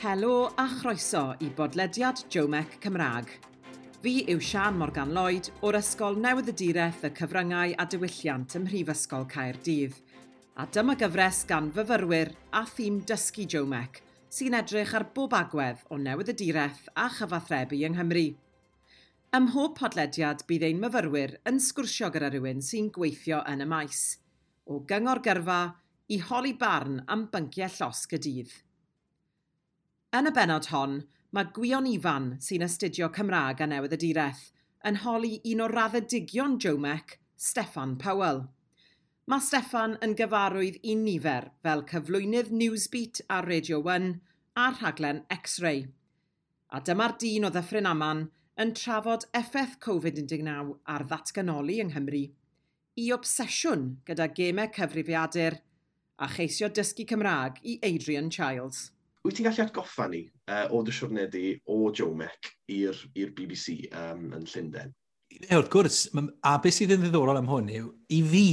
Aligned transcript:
Helo 0.00 0.50
a 0.56 0.64
chroeso 0.66 1.34
i 1.44 1.50
bodlediad 1.52 2.22
Jomec 2.32 2.78
Cymraeg. 2.80 3.26
Fi 4.00 4.12
yw 4.32 4.38
Sian 4.40 4.78
Morgan 4.80 5.10
Lloyd 5.12 5.50
o'r 5.60 5.76
Ysgol 5.76 6.14
Newydd 6.16 6.48
y 6.48 7.10
Cyfryngau 7.18 7.74
a 7.76 7.84
Diwylliant 7.84 8.56
ym 8.56 8.64
Mhrifysgol 8.64 9.26
Caerdydd. 9.28 9.98
A 10.56 10.64
dyma 10.72 10.94
gyfres 10.96 11.42
gan 11.50 11.68
fyfyrwyr 11.76 12.32
a 12.50 12.62
thîm 12.64 13.02
dysgu 13.04 13.44
Jomec 13.44 14.00
sy'n 14.32 14.56
edrych 14.62 14.94
ar 14.96 15.04
bob 15.12 15.36
agwedd 15.36 15.84
o 15.90 16.00
Newydd 16.00 16.32
y 16.32 16.36
Direth 16.40 16.88
a 16.96 17.10
chyfathrebu 17.18 17.82
yng 17.84 17.98
Nghymru. 17.98 18.24
Ym 19.36 19.50
mhob 19.50 19.76
podlediad 19.82 20.46
bydd 20.48 20.64
ein 20.70 20.80
myfyrwyr 20.80 21.36
yn 21.44 21.60
sgwrsio 21.60 22.08
gyda 22.08 22.32
rhywun 22.32 22.64
sy'n 22.64 22.88
gweithio 22.96 23.44
yn 23.52 23.66
y 23.66 23.68
maes. 23.68 24.16
O 24.64 24.80
gyngor 24.80 25.20
gyrfa 25.28 25.60
i 26.08 26.22
holi 26.24 26.56
barn 26.56 27.02
am 27.04 27.28
bynciau 27.28 27.68
llosg 27.76 28.16
y 28.16 28.24
dydd. 28.30 28.58
Yn 30.10 30.26
y 30.26 30.30
benod 30.34 30.66
hon, 30.72 30.94
mae 31.30 31.46
Gwion 31.54 31.84
Ifan 31.86 32.24
sy'n 32.42 32.64
astudio 32.66 33.06
Cymraeg 33.14 33.60
a 33.62 33.68
Newydd 33.70 33.92
y 33.94 33.98
Direth 34.02 34.40
yn 34.90 34.96
holi 35.04 35.36
un 35.52 35.62
o 35.62 35.68
raddedigion 35.70 36.56
Jomec, 36.64 37.14
Steffan 37.38 37.92
Powell. 38.00 38.40
Mae 39.30 39.46
Steffan 39.46 39.94
yn 40.02 40.16
gyfarwydd 40.18 40.80
i 40.82 40.96
nifer 40.98 41.46
fel 41.62 41.86
cyflwynydd 41.92 42.50
Newsbeat 42.50 43.22
a 43.30 43.38
Radio 43.46 43.78
1 43.86 44.10
a 44.58 44.66
rhaglen 44.80 45.22
X-Ray. 45.38 45.86
A 46.74 46.82
dyma'r 46.82 47.14
dyn 47.22 47.46
o 47.46 47.54
ddyffryn 47.54 47.92
aman 47.94 48.26
yn 48.58 48.74
trafod 48.82 49.30
effaith 49.30 49.78
Covid-19 49.86 50.74
ar 50.90 51.06
ddatganoli 51.06 51.78
yng 51.84 51.94
Nghymru, 51.94 52.26
i 52.98 53.12
obsesiwn 53.14 53.92
gyda 54.10 54.32
gemau 54.34 54.74
cyfrifiadur 54.74 55.62
a 56.18 56.34
cheisio 56.34 56.66
dysgu 56.66 57.06
Cymraeg 57.14 57.62
i 57.62 57.78
Adrian 57.86 58.34
Childs 58.34 58.88
wyt 59.24 59.36
ti'n 59.36 59.46
gallu 59.48 59.64
atgoffa 59.66 60.08
ni 60.10 60.22
uh, 60.50 60.66
o 60.72 60.80
dy 60.86 60.94
siwrne 60.94 61.26
di 61.32 61.44
o 61.68 61.90
Joe 61.92 62.14
Mac 62.16 62.50
i'r 62.72 62.96
BBC 63.36 63.90
um, 63.92 64.30
yn 64.36 64.46
Llundain? 64.48 64.94
Ne, 65.40 65.56
wrth 65.58 65.70
gwrs, 65.72 65.98
a 66.46 66.56
beth 66.62 66.76
sydd 66.76 66.96
yn 66.96 67.04
ddiddorol 67.04 67.38
am 67.38 67.50
hwn 67.50 67.68
yw, 67.76 67.90
i 68.16 68.20
fi, 68.26 68.46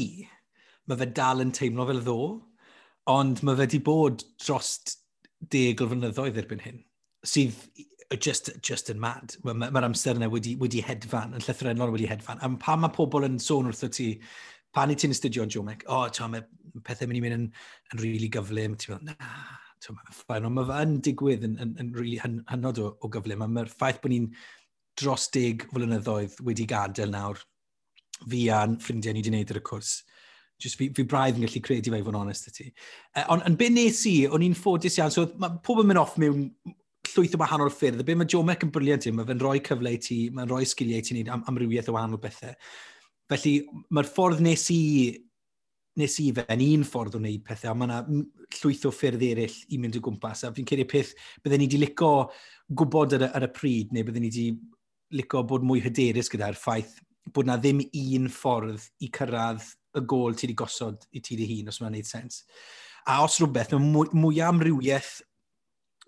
mae 0.87 0.99
fe 0.99 1.07
dal 1.17 1.41
yn 1.43 1.53
teimlo 1.55 1.87
fel 1.89 2.03
ddo, 2.05 2.17
ond 3.09 3.41
mae 3.41 3.57
fe 3.57 3.65
wedi 3.65 3.79
bod 3.83 4.25
dros 4.43 4.75
deg 5.53 5.81
o 5.81 5.87
flynyddoedd 5.89 6.37
erbyn 6.43 6.61
hyn, 6.61 6.81
sydd 7.25 7.57
just, 8.23 8.51
just 8.63 8.91
yn 8.93 9.01
mad. 9.01 9.35
Mae'r 9.43 9.57
ma, 9.57 9.71
ma 9.73 9.83
amser 9.87 10.19
yna 10.19 10.29
wedi, 10.31 10.53
wedi 10.61 10.83
hedfan, 10.85 11.33
yn 11.35 11.43
llythrenol 11.43 11.95
wedi 11.95 12.07
hedfan. 12.11 12.43
A 12.43 12.51
pa 12.61 12.77
mae 12.79 12.93
pobl 12.95 13.27
yn 13.27 13.39
sôn 13.41 13.71
wrtho 13.71 13.89
ti, 13.91 14.11
pan 14.75 14.93
i 14.93 14.99
ti'n 14.99 15.15
astudio 15.15 15.47
Joe 15.49 15.65
Mac, 15.65 15.87
o, 15.87 16.03
oh, 16.03 16.11
to, 16.13 16.27
mae 16.31 16.45
pethau 16.85 17.09
mynd 17.09 17.19
i 17.19 17.23
mynd 17.25 17.39
yn, 17.39 17.47
yn 17.93 18.03
rili 18.03 18.13
really 18.13 18.29
gyflym, 18.35 18.77
ti'n 18.77 18.95
meddwl, 18.95 19.15
na, 19.15 19.65
ffain, 19.85 20.47
ond 20.47 20.55
mae 20.57 20.67
fe 20.67 20.79
yn 20.85 20.95
digwydd 21.05 21.45
yn, 21.47 21.57
yn, 21.63 21.73
yn 21.81 21.91
really 21.95 22.17
hyn, 22.21 22.39
hynod 22.51 22.81
o, 22.83 22.91
o 23.03 23.11
gyflym, 23.13 23.43
mae'r 23.45 23.71
ffaith 23.71 24.01
bod 24.03 24.13
ni'n 24.13 24.31
dros 24.97 25.27
deg 25.33 25.67
flynyddoedd 25.73 26.39
wedi 26.45 26.65
gadael 26.69 27.13
nawr, 27.13 27.41
fi 28.25 28.47
a'n 28.53 28.79
ffrindiau 28.81 29.13
ni 29.13 29.21
wedi 29.21 29.33
gwneud 29.33 29.53
yr 29.53 29.61
y 29.61 29.65
cwrs. 29.67 29.93
Just 30.57 30.79
fi, 30.79 30.89
fi 30.97 31.05
braidd 31.05 31.37
yn 31.37 31.45
gallu 31.45 31.61
credu 31.61 31.93
fe 31.93 32.01
i 32.01 32.05
fod 32.05 32.15
yn 32.15 32.21
onest 32.23 32.49
y 32.49 32.53
ti. 32.55 32.67
Uh, 32.71 33.21
e, 33.21 33.25
ond 33.35 33.45
yn 33.45 33.57
byd 33.59 33.75
nes 33.75 34.01
i, 34.09 34.15
o'n 34.25 34.45
i'n 34.47 34.57
ffodus 34.57 34.97
iawn, 34.97 35.13
so 35.13 35.27
mae 35.37 35.59
pob 35.65 35.83
yn 35.83 35.91
mynd 35.91 36.01
off 36.01 36.17
mewn 36.21 36.47
llwyth 37.11 37.37
o 37.37 37.41
wahanol 37.43 37.71
ffyrdd, 37.71 38.01
be 38.07 38.15
mae 38.17 38.29
Joe 38.29 38.43
Mac 38.45 38.65
yn 38.65 38.73
briliant 38.73 39.05
i, 39.05 39.13
mae 39.13 39.27
fe'n 39.27 39.41
rhoi 39.43 39.61
cyfle 39.67 39.93
i 39.93 40.01
ti, 40.01 40.17
mae'n 40.33 40.49
rhoi 40.49 40.65
sgiliau 40.67 41.03
i 41.03 41.05
ti 41.05 41.13
wneud 41.13 41.29
am, 41.35 41.45
amrywiaeth 41.51 41.91
o 41.91 41.95
wahanol 41.95 42.21
bethau. 42.23 42.57
Felly 43.31 43.53
mae'r 43.93 44.09
ffordd 44.09 44.41
nes 44.43 44.65
i 44.73 44.81
nes 45.97 46.19
i 46.21 46.27
fe 46.35 46.45
yn 46.53 46.63
un 46.67 46.85
ffordd 46.87 47.17
o 47.17 47.21
wneud 47.21 47.43
pethau, 47.47 47.73
ond 47.73 47.81
mae 47.81 47.89
yna 47.89 48.21
llwyth 48.59 48.85
o 48.87 48.93
ffyrdd 48.93 49.25
eraill 49.27 49.57
i 49.73 49.79
mynd 49.81 49.97
o 49.97 50.03
gwmpas, 50.05 50.43
a 50.45 50.53
fi'n 50.53 50.67
credu 50.69 50.85
peth 50.89 51.13
byddwn 51.43 51.63
ni 51.63 51.69
wedi 51.69 51.81
lico 51.81 52.11
gwybod 52.69 53.17
ar 53.17 53.29
ar 53.31 53.47
y 53.47 53.51
pryd, 53.53 53.93
neu 53.95 54.07
byddwn 54.07 54.27
ni 54.27 54.31
wedi 54.31 54.47
lico 55.17 55.43
bod 55.47 55.65
mwy 55.65 55.81
hyderus 55.85 56.29
gyda'r 56.31 56.57
ffaith 56.59 56.97
bod 57.33 57.47
na 57.47 57.57
ddim 57.59 57.81
un 57.83 58.27
ffordd 58.31 58.89
i 59.03 59.09
cyrraedd 59.13 59.63
y 59.97 60.03
gol 60.07 60.35
ti 60.35 60.47
wedi 60.47 60.57
gosod 60.61 61.07
i 61.11 61.23
ti 61.23 61.37
dy 61.39 61.47
hun, 61.51 61.71
os 61.71 61.81
mae'n 61.81 61.95
gwneud 61.95 62.09
sens. 62.09 62.43
A 63.07 63.21
os 63.23 63.39
rhywbeth, 63.39 63.73
mae 63.73 63.83
mwy, 63.83 64.11
mwy 64.15 64.41
amrywiaeth 64.43 65.17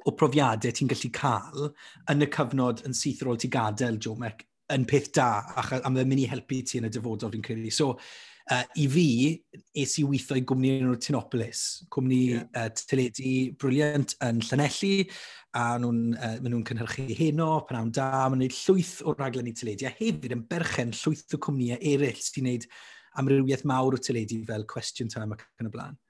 o 0.07 0.13
profiadau 0.15 0.75
ti'n 0.75 0.91
gallu 0.91 1.11
cael 1.15 1.69
yn 2.11 2.23
y 2.25 2.29
cyfnod 2.31 2.83
yn 2.87 2.95
syth 2.95 3.23
ar 3.23 3.33
ôl 3.33 3.39
ti 3.39 3.51
gadael, 3.51 3.99
Joe 3.99 4.19
Mec, 4.19 4.45
yn 4.73 4.85
peth 4.87 5.11
da, 5.15 5.29
achos 5.59 5.83
am 5.87 5.97
ddim 5.97 6.11
mynd 6.13 6.23
i 6.23 6.27
helpu 6.29 6.61
ti 6.63 6.79
yn 6.79 6.87
y 6.87 6.91
dyfodol, 6.93 7.31
fi'n 7.33 7.45
credu. 7.45 7.71
So, 7.73 7.95
Uh, 8.49 8.63
I 8.81 8.87
fi, 8.89 9.09
es 9.77 9.91
i 10.01 10.03
weithio 10.09 10.33
i 10.39 10.41
gwmni 10.41 10.71
yn 10.81 10.95
Tinopolis, 10.97 11.83
cwmni 11.93 12.21
yeah. 12.31 12.45
uh, 12.57 12.71
teledu 12.89 13.33
briliant 13.61 14.15
yn 14.25 14.39
Llanelli, 14.41 15.03
a 15.53 15.65
nhw'n 15.81 15.99
uh, 16.17 16.31
nhw 16.41 16.63
cynhyrchu 16.65 17.05
heno, 17.19 17.51
pnawn 17.69 17.91
da, 17.93 18.07
maen 18.25 18.41
nhw'n 18.41 18.55
llwyth 18.55 18.95
o 19.05 19.13
raglen 19.13 19.51
i 19.51 19.53
teledu, 19.53 19.85
a 19.85 19.93
hefyd 19.99 20.33
yn 20.33 20.41
berchen 20.49 20.95
llwyth 20.97 21.37
o 21.37 21.39
cwmnïau 21.45 21.77
eraill 21.91 22.23
sy'n 22.25 22.39
gwneud 22.39 22.65
amrywiaeth 23.21 23.67
mawr 23.69 23.99
o 23.99 24.01
teledu 24.01 24.39
fel 24.49 24.65
Question 24.73 25.13
Time 25.13 25.37
ac 25.37 25.45
yn 25.61 25.69
y 25.69 25.73
blaen. 25.75 26.01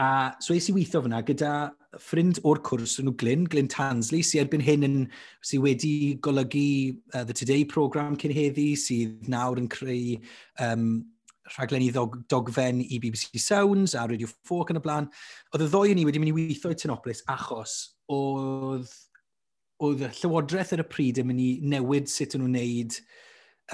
A 0.00 0.08
so 0.40 0.56
es 0.56 0.70
i 0.70 0.72
weithio 0.72 1.02
fyna 1.04 1.20
gyda 1.26 1.52
ffrind 2.00 2.40
o'r 2.48 2.62
cwrs 2.64 2.96
yn 3.02 3.10
nhw 3.10 3.16
Glyn, 3.20 3.44
Glyn 3.50 3.68
Tansley, 3.68 4.24
sy'n 4.24 4.46
erbyn 4.46 4.64
hyn 4.64 4.88
yn, 4.88 4.98
sy 5.44 5.60
wedi 5.60 6.16
golygu 6.24 6.96
uh, 7.12 7.28
The 7.28 7.36
Today 7.36 7.68
program 7.68 8.16
cyn 8.16 8.32
heddi, 8.32 8.70
sydd 8.78 9.28
nawr 9.28 9.60
yn 9.60 9.68
creu 9.76 10.16
um, 10.64 11.02
rhaglenni 11.54 11.90
ddog, 11.94 12.16
dogfen 12.30 12.82
i 12.84 13.00
BBC 13.02 13.40
Sounds 13.42 13.94
a 13.94 14.06
Radio 14.06 14.28
4 14.48 14.74
yn 14.74 14.80
y 14.80 14.84
blaen. 14.84 15.08
Oedd 15.52 15.66
y 15.66 15.70
ddoi 15.70 15.94
ni 15.96 16.06
wedi 16.08 16.22
mynd 16.22 16.32
i 16.32 16.36
weithio 16.36 16.72
i 16.72 16.78
Tynoplis 16.78 17.24
achos 17.32 17.78
oedd, 18.12 18.90
oedd 19.84 20.04
y 20.08 20.12
Llywodraeth 20.20 20.74
ar 20.76 20.84
y 20.84 20.88
pryd 20.90 21.22
yn 21.22 21.30
mynd 21.30 21.44
i 21.44 21.50
newid 21.74 22.10
sut 22.12 22.36
yn 22.36 22.44
nhw'n 22.44 22.56
wneud 22.56 23.00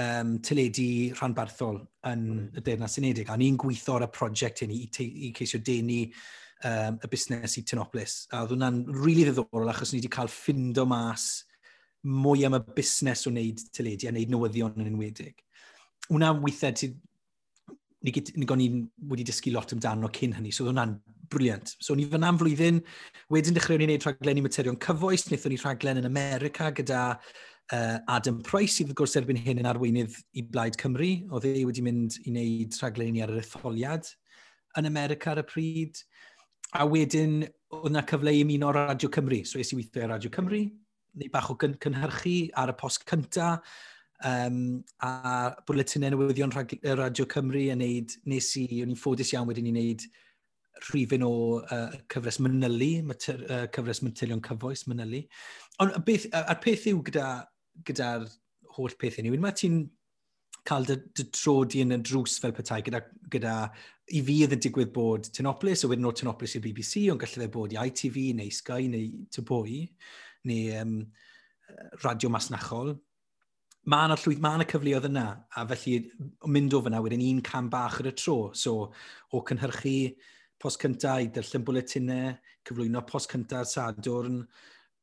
um, 0.03 0.37
teledu 0.45 0.89
rhanbarthol 1.19 1.83
yn 2.11 2.25
mm. 2.25 2.39
y 2.39 2.59
hmm. 2.59 2.65
Deyrnas 2.67 2.99
Unedig. 3.01 3.31
A 3.31 3.39
ni'n 3.41 3.59
gweithio 3.61 3.99
ar 3.99 4.09
y 4.09 4.11
prosiect 4.15 4.65
hyn 4.65 4.75
i, 4.75 4.85
i 4.87 5.33
ceisio 5.37 5.62
denu 5.65 6.03
um, 6.65 6.99
y 6.99 7.11
busnes 7.11 7.59
i 7.61 7.65
Tynoplis. 7.67 8.25
A 8.33 8.45
oedd 8.45 8.55
hwnna'n 8.55 8.85
rili 8.91 9.03
really 9.03 9.31
ddiddorol 9.31 9.73
achos 9.73 9.95
ni 9.95 10.03
wedi 10.03 10.12
cael 10.12 10.33
ffindo 10.33 10.87
mas 10.89 11.45
mwy 12.05 12.45
am 12.45 12.59
y 12.59 12.62
busnes 12.77 13.25
o 13.25 13.33
wneud 13.33 13.62
teledu 13.75 14.09
a 14.09 14.12
wneud 14.12 14.33
newyddion 14.33 14.77
yn 14.81 14.91
enwedig. 14.91 15.41
Wna 16.12 16.35
weithiau 16.37 16.93
ni, 18.05 18.13
ni 18.37 18.47
o'n 18.53 18.63
i'n 18.63 18.85
wedi 19.11 19.25
dysgu 19.27 19.53
lot 19.55 19.73
amdano 19.75 20.11
cyn 20.13 20.35
hynny, 20.37 20.53
so 20.53 20.65
oedd 20.65 20.75
hwnna'n 20.75 20.95
briliant. 21.33 21.75
So 21.81 21.97
ni 21.97 22.07
fyna 22.11 22.29
am 22.29 22.39
flwyddyn, 22.41 22.83
wedyn 23.33 23.57
dechrau 23.57 23.79
ni'n 23.81 23.89
gwneud 23.89 24.07
rhaglenni 24.07 24.45
materion 24.45 24.79
cyfoes, 24.83 25.27
wnaethon 25.29 25.55
ni 25.55 25.61
rhaglen 25.63 26.01
yn 26.03 26.09
America 26.09 26.71
gyda 26.77 27.05
uh, 27.15 27.99
Adam 28.13 28.43
Price, 28.45 28.77
sydd 28.77 28.91
wrth 28.91 29.01
gwrs 29.01 29.17
erbyn 29.21 29.41
hyn 29.41 29.63
yn 29.63 29.71
arweinydd 29.71 30.19
i 30.37 30.45
Blaid 30.45 30.79
Cymru, 30.81 31.11
oedd 31.33 31.49
e 31.49 31.65
wedi 31.65 31.85
mynd 31.87 32.19
i 32.25 32.35
wneud 32.35 32.79
rhaglenni 32.81 33.25
ar 33.25 33.33
yr 33.33 33.43
etholiad 33.45 34.11
yn 34.79 34.91
America 34.91 35.33
ar 35.33 35.43
y 35.43 35.49
pryd. 35.49 36.05
A 36.75 36.85
wedyn, 36.91 37.43
oedd 37.73 37.93
yna 37.93 38.05
cyfle 38.11 38.35
i 38.35 38.45
ymuno 38.45 38.73
Radio 38.75 39.11
Cymru, 39.15 39.41
so 39.49 39.63
es 39.63 39.73
i 39.73 39.79
weithio 39.79 40.05
ar 40.05 40.17
Radio 40.17 40.33
Cymru, 40.35 40.65
neu 41.15 41.31
bach 41.33 41.51
o 41.53 41.57
cyn 41.61 41.79
cynhyrchu 41.81 42.39
ar 42.59 42.75
y 42.75 42.79
post 42.79 43.07
cyntaf, 43.09 43.63
Um, 44.25 44.85
a 45.03 45.51
bwletinau 45.67 46.15
newyddion 46.15 46.55
Radio 46.55 47.27
Cymru 47.29 47.65
yn 47.73 47.83
neud, 47.83 48.15
nes 48.31 48.53
i, 48.61 48.69
o'n 48.85 48.93
i'n 48.93 49.01
ffodus 49.01 49.35
iawn 49.35 49.49
wedyn 49.51 49.69
i'n 49.69 49.81
neud 49.81 50.05
rhifyn 50.89 51.25
o 51.27 51.33
uh, 51.63 51.97
cyfres 52.13 52.39
Mynylu, 52.43 52.93
mater, 53.09 53.43
uh, 53.49 53.67
cyfres 53.75 54.03
Mantelion 54.05 54.43
Cyfoes 54.45 54.87
Mynylu. 54.91 55.25
Ond 55.83 55.99
beth, 56.07 56.29
a'r 56.35 56.61
peth 56.63 56.89
yw 56.91 57.03
gyda'r 57.07 57.45
gyda, 57.87 58.15
holl 58.77 58.97
peth 58.99 59.21
yn 59.21 59.31
yw, 59.31 59.39
mae 59.43 59.55
ti'n 59.59 59.83
cael 60.69 60.87
dy, 60.89 60.97
dy 61.17 61.27
trodi 61.35 61.83
yn 61.85 61.95
y 61.95 62.01
drws 62.01 62.39
fel 62.41 62.55
petai 62.57 62.81
gyda, 62.87 63.03
gyda 63.33 63.55
i 64.17 64.21
fi 64.25 64.39
oedd 64.45 64.57
yn 64.57 64.63
digwydd 64.65 64.93
bod 64.95 65.29
Tynoplis, 65.37 65.85
a 65.85 65.91
wedyn 65.91 66.09
o 66.09 66.13
Tynoplis 66.17 66.57
i'r 66.57 66.65
BBC, 66.65 67.07
ond 67.13 67.21
gallai 67.21 67.47
fe 67.47 67.51
bod 67.53 67.75
i 67.75 67.81
ITV 67.81 68.21
neu 68.38 68.53
Sky 68.53 68.88
neu 68.93 69.27
Tyboi, 69.35 69.83
neu 70.49 70.79
um, 70.81 70.94
Radio 72.05 72.33
Masnachol 72.33 72.94
mae 73.91 74.09
yna 74.09 74.17
llwyth, 74.17 74.41
mae 74.43 74.59
yna 74.59 74.67
cyfleoedd 74.69 75.09
yna, 75.11 75.25
a 75.57 75.65
felly 75.71 75.99
mynd 76.51 76.77
o 76.77 76.81
fyna 76.85 77.03
wedyn 77.05 77.25
un 77.27 77.43
cam 77.45 77.69
bach 77.73 77.99
ar 78.01 78.09
y 78.09 78.15
tro. 78.17 78.39
So, 78.57 78.91
o 79.33 79.43
cynhyrchu 79.49 80.15
post 80.61 80.81
cyntaf 80.81 81.21
i 81.21 81.29
ddarllen 81.33 81.67
bwletinau, 81.67 82.35
cyflwyno 82.65 83.05
post 83.09 83.33
cynta 83.33 83.65
Sadwrn, 83.69 84.45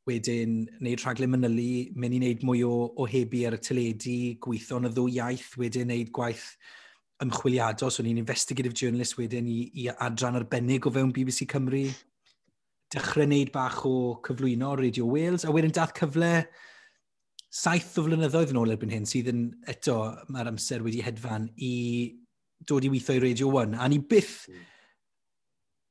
wedyn 0.10 0.64
wneud 0.80 1.04
rhaglen 1.04 1.30
mynylu, 1.36 1.92
mynd 1.94 2.18
i 2.18 2.22
wneud 2.22 2.46
mwy 2.48 2.64
o, 2.66 2.74
o 2.98 3.06
hebu 3.10 3.44
ar 3.46 3.58
y 3.60 3.62
teledu, 3.62 4.16
gweithio 4.42 4.80
yn 4.82 4.90
y 4.90 4.94
ddwy 4.96 5.18
iaith, 5.20 5.52
wedyn 5.62 5.92
wneud 5.92 6.10
gwaith 6.16 6.48
ymchwiliadol, 7.22 7.94
so 7.94 8.02
ni'n 8.02 8.24
investigative 8.24 8.74
journalist 8.74 9.20
wedyn 9.20 9.46
i, 9.46 9.60
i 9.84 9.86
adran 9.94 10.40
arbennig 10.40 10.90
o 10.90 10.94
fewn 10.96 11.14
BBC 11.14 11.46
Cymru, 11.52 11.84
dechrau 12.92 13.30
wneud 13.30 13.54
bach 13.54 13.84
o 13.86 13.96
cyflwyno 14.26 14.74
Radio 14.80 15.06
Wales, 15.06 15.46
a 15.46 15.54
wedyn 15.54 15.78
dath 15.78 15.94
cyfle 16.00 16.34
saith 17.52 17.98
o 18.00 18.06
flynyddoedd 18.06 18.54
yn 18.54 18.60
ôl 18.62 18.72
erbyn 18.74 18.94
hyn 18.94 19.08
sydd 19.10 19.30
yn 19.32 19.42
eto 19.72 19.98
mae'r 20.32 20.54
amser 20.54 20.84
wedi 20.86 21.02
hedfan 21.04 21.50
i 21.60 21.74
dod 22.68 22.86
i 22.88 22.92
weithio 22.94 23.18
i 23.18 23.24
Radio 23.26 23.50
1. 23.60 23.76
A 23.76 23.88
ni 23.92 24.00
byth, 24.14 24.46
mm. 24.48 24.70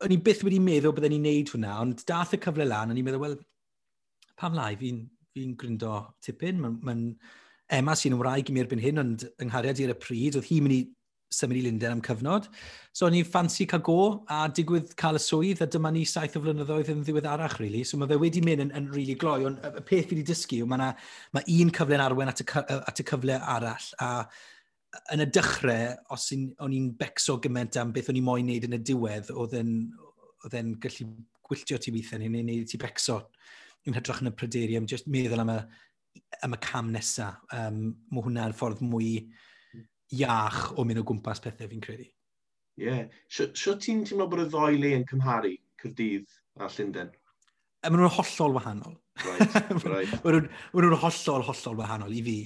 o'n 0.07 0.15
i 0.15 0.21
byth 0.25 0.45
wedi 0.47 0.61
meddwl 0.65 0.95
bydden 0.97 1.17
ni'n 1.17 1.27
neud 1.29 1.53
hwnna, 1.53 1.77
ond 1.85 2.05
dath 2.09 2.33
y 2.37 2.41
cyfle 2.41 2.65
lan, 2.69 2.95
o'n 2.95 3.01
i'n 3.01 3.07
meddwl, 3.07 3.25
wel, 3.27 3.37
pam 4.41 4.57
lai, 4.57 4.73
fi'n 4.81 5.05
fi, 5.35 5.45
gryndo 5.61 6.01
tipyn, 6.25 6.63
mae'n 6.63 6.81
ma, 6.83 6.97
Emma 7.71 7.95
sy'n 7.95 8.17
wraig 8.19 8.49
i 8.51 8.55
mi 8.55 8.65
erbyn 8.65 8.81
hyn, 8.83 8.99
ond 8.99 9.25
yng 9.31 9.47
nghariad 9.53 9.79
i'r 9.85 9.93
y 9.93 9.99
pryd, 10.01 10.41
oedd 10.41 10.49
hi'n 10.49 10.65
mynd 10.65 10.75
i 10.75 10.81
symud 11.31 11.59
i 11.61 11.63
Lundain 11.65 11.95
am 11.95 12.03
cyfnod. 12.05 12.49
So 12.93 13.07
o'n 13.07 13.17
i'n 13.17 13.27
ffansi 13.27 13.67
cael 13.71 13.83
go 13.87 13.99
a 14.31 14.43
digwydd 14.51 14.95
cael 14.99 15.19
y 15.19 15.23
swydd 15.23 15.63
a 15.65 15.69
dyma 15.71 15.93
ni 15.95 16.05
saith 16.09 16.37
o 16.39 16.43
flynyddoedd 16.43 16.91
yn 16.93 17.05
ddiwedd 17.07 17.29
arach, 17.31 17.59
really. 17.63 17.85
So 17.87 18.01
mae 18.01 18.11
fe 18.11 18.19
wedi 18.21 18.43
mynd 18.45 18.65
yn, 18.67 18.73
yn 18.77 18.89
really 18.95 19.17
gloi, 19.19 19.45
ond 19.49 19.63
y 19.63 19.85
peth 19.87 20.09
fi 20.11 20.17
wedi 20.17 20.27
dysgu 20.27 20.63
yw 20.63 20.71
mae 20.71 20.83
ma, 20.83 20.89
na, 20.91 21.11
ma 21.37 21.45
un 21.57 21.75
cyfle'n 21.77 22.05
arwen 22.07 22.33
at 22.33 22.43
y, 22.43 22.49
at 22.79 23.03
y 23.03 23.07
cyfle 23.13 23.39
arall. 23.55 23.91
A 24.03 24.11
yn 25.15 25.23
y 25.23 25.27
dechrau, 25.31 25.93
os 26.11 26.31
o'n 26.35 26.75
i'n 26.75 26.89
becso 26.99 27.39
gymaint 27.43 27.79
am 27.79 27.93
beth 27.95 28.11
o'n 28.11 28.19
i'n 28.19 28.27
moyn 28.27 28.49
wneud 28.49 28.67
yn 28.67 28.79
y 28.81 28.81
diwedd, 28.91 29.31
oedd 29.31 29.55
e'n 29.61 30.73
gallu 30.83 31.07
gwylltio 31.47 31.79
ti 31.79 31.95
weithio 31.95 32.19
neu 32.19 32.33
wneud 32.33 32.67
ti 32.71 32.81
becso 32.81 33.21
yn 33.87 33.97
hytrach 33.97 34.21
yn 34.25 34.33
y 34.33 34.35
pryderu, 34.37 34.81
am 34.81 34.91
just 34.91 35.07
meddwl 35.11 35.45
am 35.45 35.55
y, 35.55 35.61
am 36.43 36.57
y 36.57 36.61
cam 36.65 36.91
nesaf. 36.95 37.39
Um, 37.55 37.95
mae 38.11 38.27
hwnna'n 38.27 38.57
ffordd 38.57 38.83
mwy 38.85 39.15
iach 40.17 40.61
o 40.79 40.85
mynd 40.87 41.03
o 41.03 41.07
gwmpas 41.07 41.43
pethau 41.45 41.71
fi'n 41.71 41.85
credu. 41.85 42.09
Ie. 42.81 42.87
Yeah. 42.87 43.07
Sio 43.29 43.77
ti'n 43.77 44.05
teimlo 44.09 44.29
bod 44.31 44.45
y 44.45 44.49
ddoi 44.51 44.79
le 44.81 44.95
yn 44.99 45.07
cymharu 45.09 45.55
Cyrdydd 45.81 46.29
a 46.61 46.69
Llundain? 46.71 47.11
E, 47.81 47.89
maen 47.89 48.03
nhw'n 48.03 48.13
hollol 48.13 48.57
wahanol. 48.57 48.97
Right, 49.25 49.55
right. 49.89 50.11
Maen 50.25 50.49
nhw'n 50.75 50.97
hollol, 51.01 51.45
hollol 51.49 51.79
wahanol 51.79 52.17
i 52.17 52.25
fi. 52.25 52.37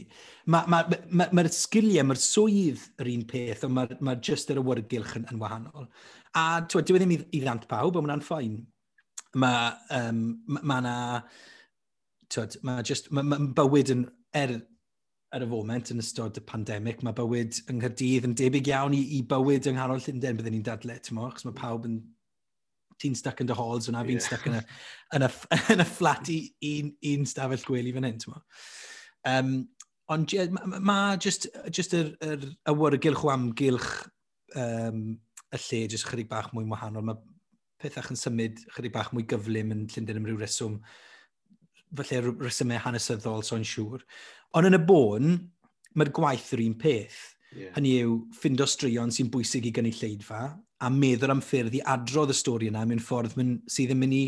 Mae'r 0.51 0.69
ma, 0.71 0.83
ma, 0.91 0.99
ma, 1.23 1.29
ma 1.35 1.45
sgiliau, 1.51 2.07
mae'r 2.07 2.21
swydd 2.23 2.85
yr 3.03 3.11
un 3.15 3.25
peth, 3.31 3.65
ond 3.67 3.75
mae'r 3.79 3.97
ma 4.05 4.15
just 4.29 4.53
yr 4.55 4.63
awyrgylch 4.63 5.17
yn, 5.19 5.27
yn 5.33 5.41
wahanol. 5.43 5.89
A 6.39 6.47
twa, 6.71 6.85
dwi 6.87 6.99
e 6.99 7.03
ddim 7.03 7.17
i, 7.17 7.19
i 7.35 7.43
ddant 7.43 7.67
pawb, 7.71 7.99
ond 7.99 8.11
mae'n 8.11 8.23
ffain. 8.25 8.61
Mae 9.43 9.73
um, 9.99 10.23
ma, 10.51 10.63
ma 10.71 10.79
na... 10.85 10.95
Twyd, 12.35 12.57
mae 12.67 12.83
just, 12.87 13.11
ma, 13.15 13.23
ma 13.27 13.37
bywyd 13.59 13.91
yn, 13.95 14.07
er 14.35 14.57
ar 15.35 15.43
y 15.43 15.49
foment 15.51 15.91
yn 15.91 16.03
ystod 16.03 16.39
y 16.39 16.43
pandemig, 16.47 17.01
mae 17.03 17.17
bywyd 17.17 17.59
yng 17.67 17.81
Nghyrdydd 17.81 18.29
yn 18.29 18.37
debyg 18.39 18.71
iawn 18.71 18.95
i, 18.95 19.03
i 19.17 19.23
bywyd 19.29 19.67
yng 19.71 19.79
nghanol 19.79 20.03
Llundain 20.05 20.39
byddwn 20.39 20.55
ni'n 20.55 20.67
dadle, 20.69 20.99
ti'n 21.03 21.19
mo, 21.19 21.27
achos 21.29 21.47
mae 21.47 21.53
hmm. 21.55 21.61
pawb 21.63 21.89
yn 21.89 21.99
ti'n 23.03 23.17
stuck 23.19 23.43
yn 23.43 23.51
dy 23.51 23.57
halls, 23.59 23.89
yna 23.91 24.05
fi'n 24.07 24.21
yeah. 24.21 24.27
stuck 24.29 24.47
yn 24.47 24.59
y, 24.61 24.63
yn 25.19 25.27
y, 25.27 25.31
yn 25.75 25.83
y 25.83 25.87
fflat 25.91 26.31
i 26.31 26.39
un, 26.71 26.93
un 27.11 27.27
stafell 27.27 27.67
gwely 27.67 27.95
fan 27.97 28.07
hyn, 28.07 28.21
ti'n 28.23 28.35
mo. 28.35 28.43
Um, 29.31 29.53
ond 30.15 30.35
mae 30.55 30.83
ma 30.85 30.99
just, 31.17 31.49
just 31.75 31.97
yr, 31.97 32.13
yr 32.23 32.45
awyrgylch 32.71 33.25
o 33.25 33.33
amgylch 33.35 33.89
um, 34.61 35.07
y 35.51 35.61
lle, 35.67 35.81
jyst 35.89 36.07
chydig 36.11 36.31
bach 36.31 36.53
mwy 36.55 36.69
wahanol, 36.71 37.09
mae 37.09 37.19
pethach 37.83 38.13
yn 38.13 38.21
symud 38.21 38.63
chydig 38.77 38.95
bach 38.95 39.11
mwy 39.15 39.27
gyflym 39.29 39.75
yn 39.75 39.85
Llundain 39.91 40.23
am 40.23 40.31
ryw 40.31 40.39
reswm 40.41 40.79
falle 41.99 42.35
resymau 42.43 42.81
hanesyddol, 42.85 43.45
so'n 43.47 43.67
siŵr. 43.69 44.05
Ond 44.59 44.71
yn 44.71 44.79
y 44.79 44.83
bôn, 44.89 45.37
mae'r 45.95 46.13
gwaith 46.15 46.53
yr 46.57 46.65
un 46.67 46.77
peth. 46.81 47.21
Yeah. 47.55 47.71
Hynny 47.77 47.95
yw, 48.03 48.15
ffindo 48.35 48.67
straeon 48.67 49.13
sy'n 49.15 49.31
bwysig 49.31 49.69
i 49.69 49.75
gynulleidfa 49.75 50.43
a 50.85 50.91
meddwl 50.91 51.33
am 51.35 51.43
ffyrdd 51.45 51.77
i 51.79 51.83
adrodd 51.95 52.33
y 52.35 52.37
stori 52.37 52.71
yna 52.71 52.83
mewn 52.89 53.03
ffordd 53.03 53.37
mynd, 53.39 53.63
sydd 53.71 53.95
yn 53.95 54.01
mynd 54.01 54.17
i 54.17 54.25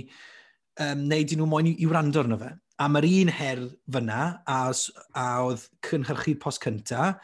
um, 0.84 1.02
neud 1.10 1.32
i 1.32 1.38
nhw 1.38 1.48
moyn 1.50 1.72
i, 1.72 1.74
i 1.82 1.88
wrando 1.90 2.22
arno 2.22 2.38
fe. 2.40 2.52
A 2.78 2.86
mae'r 2.92 3.08
un 3.08 3.32
her 3.32 3.62
fyna, 3.92 4.20
a, 4.44 4.60
a 5.16 5.26
oedd 5.46 5.64
cynhyrchu 5.86 6.36
post 6.40 6.62
cynta, 6.64 7.14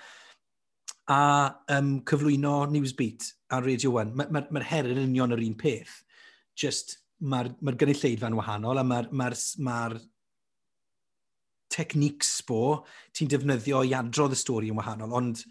a 1.12 1.22
um, 1.76 1.94
cyflwyno 2.08 2.54
Newsbeat 2.72 3.28
a 3.52 3.60
Radio 3.60 3.92
1. 4.00 4.14
Mae'r 4.16 4.32
ma, 4.32 4.44
ma 4.50 4.64
her 4.66 4.88
yn 4.90 5.02
union 5.04 5.34
yr 5.36 5.44
un 5.44 5.56
peth. 5.60 6.00
Just 6.58 6.96
mae'r 7.22 7.52
ma, 7.60 7.74
gynulleidfa'n 7.78 8.38
wahanol 8.38 8.80
a 8.80 8.86
mae'r 8.86 9.10
ma 9.12 9.28
r, 9.30 9.38
ma, 9.58 9.78
r, 9.92 9.98
ma 9.98 10.11
techniques 11.72 12.34
bo 12.48 12.82
ti'n 13.16 13.30
defnyddio 13.32 13.82
i 13.88 13.94
adrodd 13.96 14.36
y 14.36 14.38
stori 14.38 14.72
yn 14.72 14.78
wahanol, 14.78 15.16
ond 15.18 15.44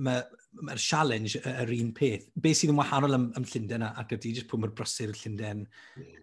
mae'r 0.00 0.30
ma 0.62 0.76
challenge 0.76 1.40
yr 1.48 1.70
un 1.78 1.92
peth. 1.96 2.26
Be 2.40 2.52
sydd 2.56 2.72
yn 2.72 2.80
wahanol 2.80 3.16
am, 3.16 3.28
am 3.38 3.46
Llundain 3.48 3.86
ac 3.88 4.16
ydy, 4.16 4.34
jyst 4.36 4.48
pwy 4.50 4.60
mae'r 4.62 4.74
brysur 4.76 5.14
Llundain, 5.16 5.64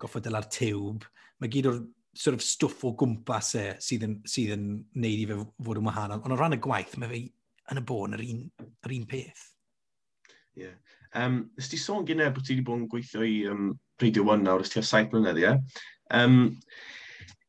goffod 0.02 0.26
dyla'r 0.26 0.50
tiwb, 0.54 1.08
mae 1.42 1.54
gyd 1.54 1.70
o'r 1.72 1.80
sort 2.20 2.38
of 2.38 2.44
stwff 2.44 2.86
o 2.86 2.94
gwmpas 3.00 3.54
e 3.58 3.66
sydd 3.84 4.06
yn, 4.06 4.16
sydd 4.30 4.54
yn 4.58 4.68
neud 5.02 5.24
i 5.24 5.28
fe 5.30 5.40
fod 5.66 5.82
yn 5.82 5.90
wahanol. 5.90 6.24
Ond 6.26 6.36
o 6.36 6.40
ran 6.40 6.58
y 6.58 6.62
gwaith, 6.62 6.98
mae 7.02 7.12
fe 7.12 7.24
yn 7.74 7.82
y 7.82 7.86
bôn 7.90 8.18
yr 8.18 8.26
un, 8.26 8.46
yr 8.86 8.96
un 8.98 9.10
peth. 9.10 9.46
Ie. 10.58 10.66
Yeah. 10.66 10.78
Um, 11.18 11.42
ys 11.58 11.72
ti 11.72 11.80
sôn 11.82 12.06
gyda 12.06 12.30
bod 12.34 12.46
ti 12.46 12.54
wedi 12.54 12.66
bod 12.66 12.84
yn 12.84 12.90
gweithio 12.92 13.26
i 13.26 13.42
um, 13.50 13.72
Radio 14.02 14.28
1 14.30 14.46
nawr, 14.46 14.62
ys 14.66 14.74
ti 14.74 14.82
ar 14.82 14.86
saith 14.86 15.14
mlynedd, 15.14 15.42
ie? 15.42 15.48
Yeah? 15.48 15.86
Um, 16.14 16.60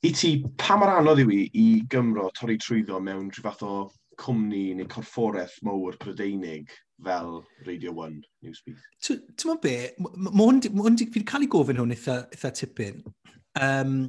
I 0.01 0.13
ti, 0.17 0.31
pa 0.57 0.79
mor 0.81 0.89
anodd 0.95 1.21
yw 1.21 1.33
i 1.35 1.41
i 1.61 1.65
Gymro 1.93 2.31
torri 2.37 2.57
trwyddo 2.61 3.01
mewn 3.05 3.27
rhyw 3.29 3.45
fath 3.45 3.65
o 3.67 3.75
cwmni 4.21 4.71
neu 4.79 4.89
corfforaeth 4.89 5.59
mowr 5.67 5.99
prydeinig 6.01 6.73
fel 7.05 7.43
Radio 7.67 7.93
1 7.93 8.17
Newsbeat? 8.45 8.81
Ti'n 9.05 9.51
ma 9.51 9.59
be, 9.61 9.75
mae 10.01 10.47
hwn, 10.47 10.63
wedi 10.87 11.25
cael 11.29 11.45
ei 11.45 11.51
gofyn 11.53 11.83
hwn 11.83 11.93
eitha, 11.93 12.17
eitha 12.33 12.53
tipyn. 12.57 13.05
Um, 13.61 14.09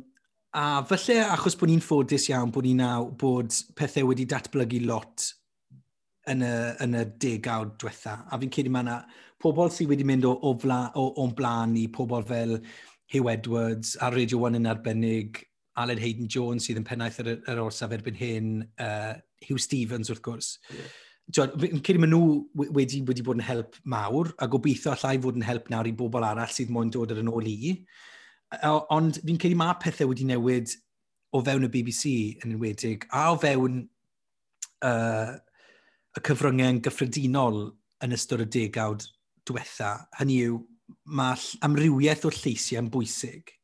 a 0.56 0.80
falle 0.88 1.20
achos 1.26 1.60
bod 1.60 1.74
ni'n 1.74 1.84
ffodus 1.84 2.30
iawn 2.32 2.56
bod 2.56 2.70
ni 2.70 2.74
naw 2.80 3.10
bod 3.20 3.52
pethau 3.76 4.14
wedi 4.14 4.30
datblygu 4.32 4.86
lot 4.88 5.28
yn 6.32 6.48
y, 6.48 6.56
yn 6.88 6.98
y 7.02 7.06
degawd 7.20 7.76
diwetha. 7.84 8.16
A 8.32 8.40
fi'n 8.40 8.56
cedi 8.56 8.72
mae 8.72 8.88
yna 8.88 9.02
pobl 9.44 9.76
sydd 9.76 9.92
wedi 9.92 10.08
mynd 10.08 10.28
o, 10.28 10.38
o, 10.40 10.56
fla, 10.64 10.86
o, 10.96 11.10
o 11.20 11.30
blaen 11.36 11.76
i 11.84 11.90
pobl 11.92 12.24
fel 12.32 12.60
Hugh 13.12 13.32
Edwards 13.32 13.98
a 14.00 14.12
Radio 14.16 14.40
1 14.48 14.62
yn 14.62 14.70
arbennig 14.72 15.44
Aled 15.80 16.02
Hayden 16.04 16.28
Jones 16.28 16.68
sydd 16.68 16.82
yn 16.82 16.88
pennaeth 16.88 17.22
yr, 17.24 17.38
yr 17.50 17.62
orsaf 17.64 17.94
erbyn 17.96 18.18
hyn, 18.18 18.52
uh, 18.82 19.14
Hugh 19.48 19.62
Stevens 19.62 20.12
wrth 20.12 20.24
gwrs. 20.26 20.56
Yeah. 20.74 20.92
Dwi'n 21.32 21.84
cedi 21.86 22.02
maen 22.02 22.12
nhw 22.12 22.72
wedi, 22.76 23.00
wedi 23.08 23.24
bod 23.24 23.40
yn 23.40 23.46
help 23.48 23.78
mawr, 23.88 24.34
a 24.44 24.50
gobeithio 24.52 24.92
allai 24.92 25.16
fod 25.24 25.38
yn 25.40 25.46
help 25.48 25.70
nawr 25.72 25.88
i 25.88 25.94
bobl 25.96 26.26
arall 26.28 26.52
sydd 26.52 26.74
moyn 26.74 26.92
dod 26.92 27.14
ar 27.14 27.22
yn 27.22 27.32
ôl 27.32 27.48
i. 27.48 27.76
Ond 28.92 29.22
fi'n 29.22 29.40
cedi 29.40 29.56
mae 29.56 29.78
pethau 29.80 30.12
wedi 30.12 30.28
newid 30.28 30.74
o 31.32 31.40
fewn 31.46 31.70
y 31.70 31.72
BBC 31.72 32.12
yn 32.42 32.58
enwedig, 32.58 33.08
a 33.16 33.30
o 33.32 33.40
fewn 33.40 33.80
uh, 34.84 35.32
y 36.20 36.26
cyfryngau 36.28 36.74
yn 36.74 36.84
gyffredinol 36.84 37.64
yn 38.04 38.18
ystod 38.18 38.44
y 38.44 38.50
degawd 38.52 39.08
diwetha. 39.48 39.94
Hynny 40.20 40.42
yw, 40.50 40.60
mae 41.16 41.40
amrywiaeth 41.64 42.28
o 42.28 42.34
lleisiau 42.36 42.84
yn 42.84 42.92
bwysig 42.92 43.56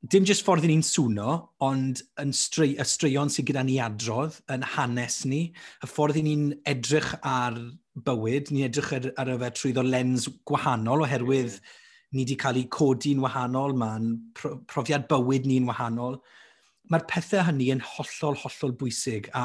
dim 0.00 0.24
jyst 0.24 0.44
ffordd 0.46 0.64
i 0.64 0.70
ni'n 0.70 0.84
swno, 0.86 1.34
ond 1.64 2.00
yn 2.22 2.32
stry, 2.36 2.72
y 2.80 2.86
straeon 2.88 3.30
sydd 3.32 3.50
gyda 3.50 3.64
ni 3.66 3.76
adrodd, 3.84 4.38
yn 4.52 4.64
hanes 4.76 5.20
ni, 5.28 5.42
y 5.52 5.90
ffordd 5.90 6.20
i 6.20 6.24
ni'n 6.24 6.46
edrych 6.68 7.12
ar 7.20 7.58
bywyd, 8.06 8.48
ni'n 8.48 8.68
edrych 8.70 8.94
ar, 8.96 9.10
ar 9.20 9.32
yfed 9.36 9.58
trwyddo 9.58 9.84
lens 9.84 10.28
gwahanol 10.48 11.04
oherwydd 11.04 11.58
yeah. 11.58 11.76
ni 12.10 12.24
wedi 12.24 12.38
cael 12.40 12.58
ei 12.58 12.66
codi'n 12.72 13.20
wahanol, 13.22 13.76
mae'n 13.78 14.08
profiad 14.70 15.04
bywyd 15.10 15.44
ni'n 15.46 15.68
wahanol. 15.68 16.16
Mae'r 16.90 17.04
pethau 17.10 17.44
hynny 17.46 17.68
yn 17.74 17.84
hollol, 17.92 18.38
hollol 18.40 18.72
bwysig 18.80 19.28
a 19.36 19.44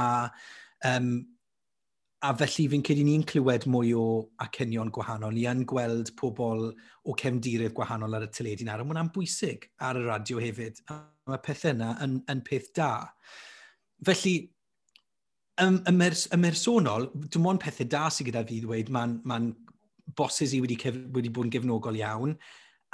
um, 0.88 1.12
A 2.26 2.32
felly 2.34 2.66
fi'n 2.72 2.82
credu 2.86 3.04
ni'n 3.06 3.24
clywed 3.30 3.68
mwy 3.70 3.92
o 3.94 4.06
acenion 4.42 4.90
gwahanol. 4.94 5.36
Ni 5.36 5.44
yn 5.50 5.62
gweld 5.70 6.10
pobl 6.18 6.72
o 6.72 7.14
cefndirydd 7.22 7.76
gwahanol 7.78 8.18
ar 8.18 8.26
y 8.26 8.30
teledu 8.34 8.66
nawr, 8.66 8.82
a 8.82 8.86
mae 8.86 8.96
hwnna'n 8.96 9.12
bwysig 9.14 9.68
ar 9.86 10.00
y 10.00 10.06
radio 10.08 10.42
hefyd. 10.42 10.82
A 10.90 10.98
mae 11.30 11.42
pethau 11.46 11.76
yna 11.76 11.92
yn, 12.06 12.16
yn 12.32 12.42
peth 12.48 12.72
da. 12.80 12.90
Felly, 14.10 14.34
ym, 15.62 15.78
ymersonol, 15.92 17.12
dim 17.30 17.46
ond 17.52 17.62
pethau 17.62 17.90
da 17.94 18.08
sydd 18.10 18.32
gyda 18.32 18.46
fi 18.50 18.58
ddweud, 18.64 18.90
mae'n 18.96 19.20
ma 19.30 19.40
bosses 20.18 20.56
i 20.56 20.64
wedi, 20.64 20.80
cef, 20.82 20.98
wedi 21.14 21.34
bod 21.34 21.50
yn 21.50 21.54
gefnogol 21.54 22.00
iawn, 22.00 22.36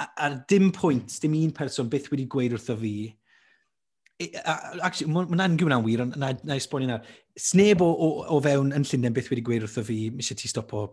a, 0.02 0.10
a 0.26 0.30
dim 0.50 0.70
pwynt, 0.76 1.16
dim 1.22 1.38
un 1.40 1.56
person 1.56 1.88
byth 1.92 2.10
wedi 2.12 2.28
gweud 2.28 2.58
wrtho 2.58 2.76
fi, 2.84 2.96
Actually, 4.20 5.10
mae'n 5.12 5.56
gwna'n 5.58 5.84
wir, 5.86 6.04
ond 6.04 6.18
na, 6.20 6.32
na 6.46 6.58
esbonio 6.60 6.90
nawr. 6.90 7.14
Sneb 7.38 7.80
o, 7.82 7.88
o, 7.88 8.10
o 8.36 8.40
fewn 8.44 8.74
yn 8.76 8.84
Llundain 8.86 9.14
beth 9.16 9.30
wedi 9.32 9.44
gweud 9.46 9.64
wrtho 9.66 9.84
fi, 9.86 9.98
mis 10.14 10.30
ti 10.36 10.50
stopo 10.50 10.84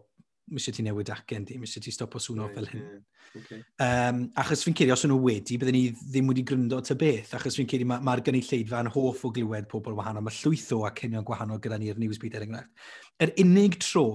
mis 0.50 0.66
ti 0.66 0.84
newid 0.84 1.10
acen 1.14 1.46
di, 1.46 1.58
mis 1.62 1.78
ti 1.78 1.92
stopo 1.92 2.20
swno 2.20 2.48
right, 2.48 2.56
fel 2.56 2.70
hyn. 2.72 2.86
Yeah. 2.86 3.02
Okay. 3.40 3.60
Um, 3.86 4.24
achos 4.42 4.64
fi'n 4.66 4.74
cedi, 4.78 4.94
os 4.94 5.04
o'n 5.06 5.12
nhw 5.14 5.20
wedi, 5.22 5.60
byddwn 5.62 5.76
ni 5.76 5.84
ddim 5.94 6.32
wedi 6.32 6.44
gryndo 6.50 6.80
at 6.82 6.90
beth, 6.98 7.36
achos 7.38 7.60
fi'n 7.60 7.70
cedi 7.70 7.86
mae'r 7.86 8.02
ma, 8.02 8.16
ma 8.16 8.26
gynulleidfa 8.26 8.82
yn 8.82 8.92
hoff 8.96 9.22
o 9.28 9.32
glywed 9.36 9.70
pobl 9.70 9.98
wahanol, 9.98 10.26
mae 10.26 10.38
llwytho 10.40 10.82
a 10.88 10.92
cenion 10.98 11.26
gwahanol 11.28 11.62
gyda 11.62 11.78
ni'r 11.82 12.02
Newsbeat 12.02 12.40
er 12.40 12.48
enghraifft. 12.48 12.88
Yr 13.22 13.36
unig 13.46 13.78
tro 13.84 14.08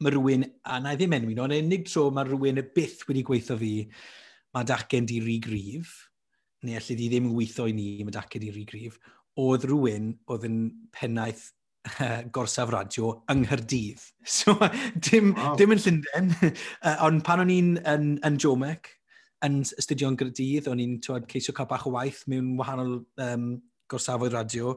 mae 0.00 0.14
rhywun, 0.14 0.48
a 0.64 0.80
na 0.80 0.94
i 0.94 1.00
ddim 1.00 1.18
enwi 1.18 1.36
ond 1.36 1.52
yr 1.52 1.66
unig 1.66 1.84
tro 1.90 2.06
mae 2.14 2.28
rhywun 2.28 2.62
y 2.62 2.66
byth 2.78 3.04
wedi 3.10 3.26
gweithio 3.28 3.58
fi, 3.60 3.74
mae 4.56 4.68
dacen 4.68 5.08
di 5.08 5.20
rhy 5.20 5.36
grif, 5.44 5.92
neu 6.66 6.78
allid 6.78 7.00
di 7.00 7.08
ddim 7.10 7.32
weithio 7.34 7.66
i 7.70 7.74
ni 7.76 7.88
yn 8.04 8.12
dacyd 8.14 8.46
i'r 8.46 8.62
grif, 8.68 8.98
oedd 9.40 9.66
rhywun 9.68 10.12
oedd 10.30 10.46
yn 10.48 10.58
pennaeth 10.94 11.50
gorsaf 12.34 12.70
radio 12.72 13.14
yng 13.32 13.46
Nghyrdydd. 13.46 14.02
So, 14.38 14.54
dim, 14.94 15.32
wow. 15.38 15.56
dim 15.58 15.74
yn 15.74 15.82
Llundain, 15.82 16.34
ond 17.06 17.24
pan 17.26 17.42
o'n 17.42 17.52
i'n 17.52 17.72
yn, 17.94 18.12
yn 18.26 18.38
Jomec, 18.42 18.92
yn 19.42 19.62
studio'n 19.66 20.18
Gyrdydd, 20.20 20.70
o'n 20.70 20.82
i'n 20.82 21.00
ceisio 21.02 21.54
cael 21.56 21.70
bach 21.70 21.88
o 21.90 21.96
waith 21.96 22.22
mewn 22.30 22.54
wahanol 22.60 23.00
um, 23.26 23.48
gorsafoedd 23.90 24.38
radio, 24.38 24.76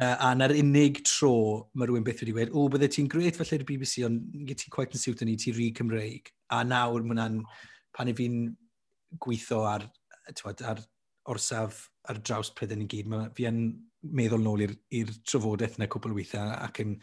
Uh, 0.00 0.16
a 0.24 0.30
na'r 0.32 0.54
unig 0.56 1.02
tro 1.04 1.68
mae 1.76 1.84
rhywun 1.84 2.04
beth 2.06 2.22
wedi 2.22 2.32
dweud, 2.32 2.54
o, 2.56 2.62
bydde 2.72 2.88
ti'n 2.94 3.10
gret 3.12 3.36
falle 3.36 3.58
i'r 3.58 3.64
BBC, 3.68 4.00
ond 4.06 4.22
gyd 4.48 4.62
ti'n 4.62 4.72
quite 4.72 4.96
yn 4.96 5.02
siwt 5.02 5.20
yn 5.22 5.28
ni, 5.28 5.34
ti'n 5.38 5.52
rhi 5.52 5.66
Cymreig. 5.76 6.30
A 6.48 6.62
nawr 6.64 7.04
mae 7.04 7.28
pan 7.92 8.08
i 8.08 8.14
fi'n 8.16 8.38
gweithio 9.20 9.60
ar 9.68 9.84
twad, 10.38 10.62
ar 10.66 10.82
orsaf 11.30 11.86
ar 12.10 12.18
draws 12.18 12.50
pryden 12.56 12.82
i 12.84 12.88
gyd, 12.90 13.10
mae 13.10 13.30
fi 13.36 13.46
yn 13.50 13.60
meddwl 14.02 14.42
nôl 14.42 14.64
i'r 14.66 15.12
trafodaeth 15.28 15.78
yna 15.78 15.88
cwbl 15.90 16.16
weithiau 16.16 16.54
ac 16.56 16.80
yn, 16.82 16.96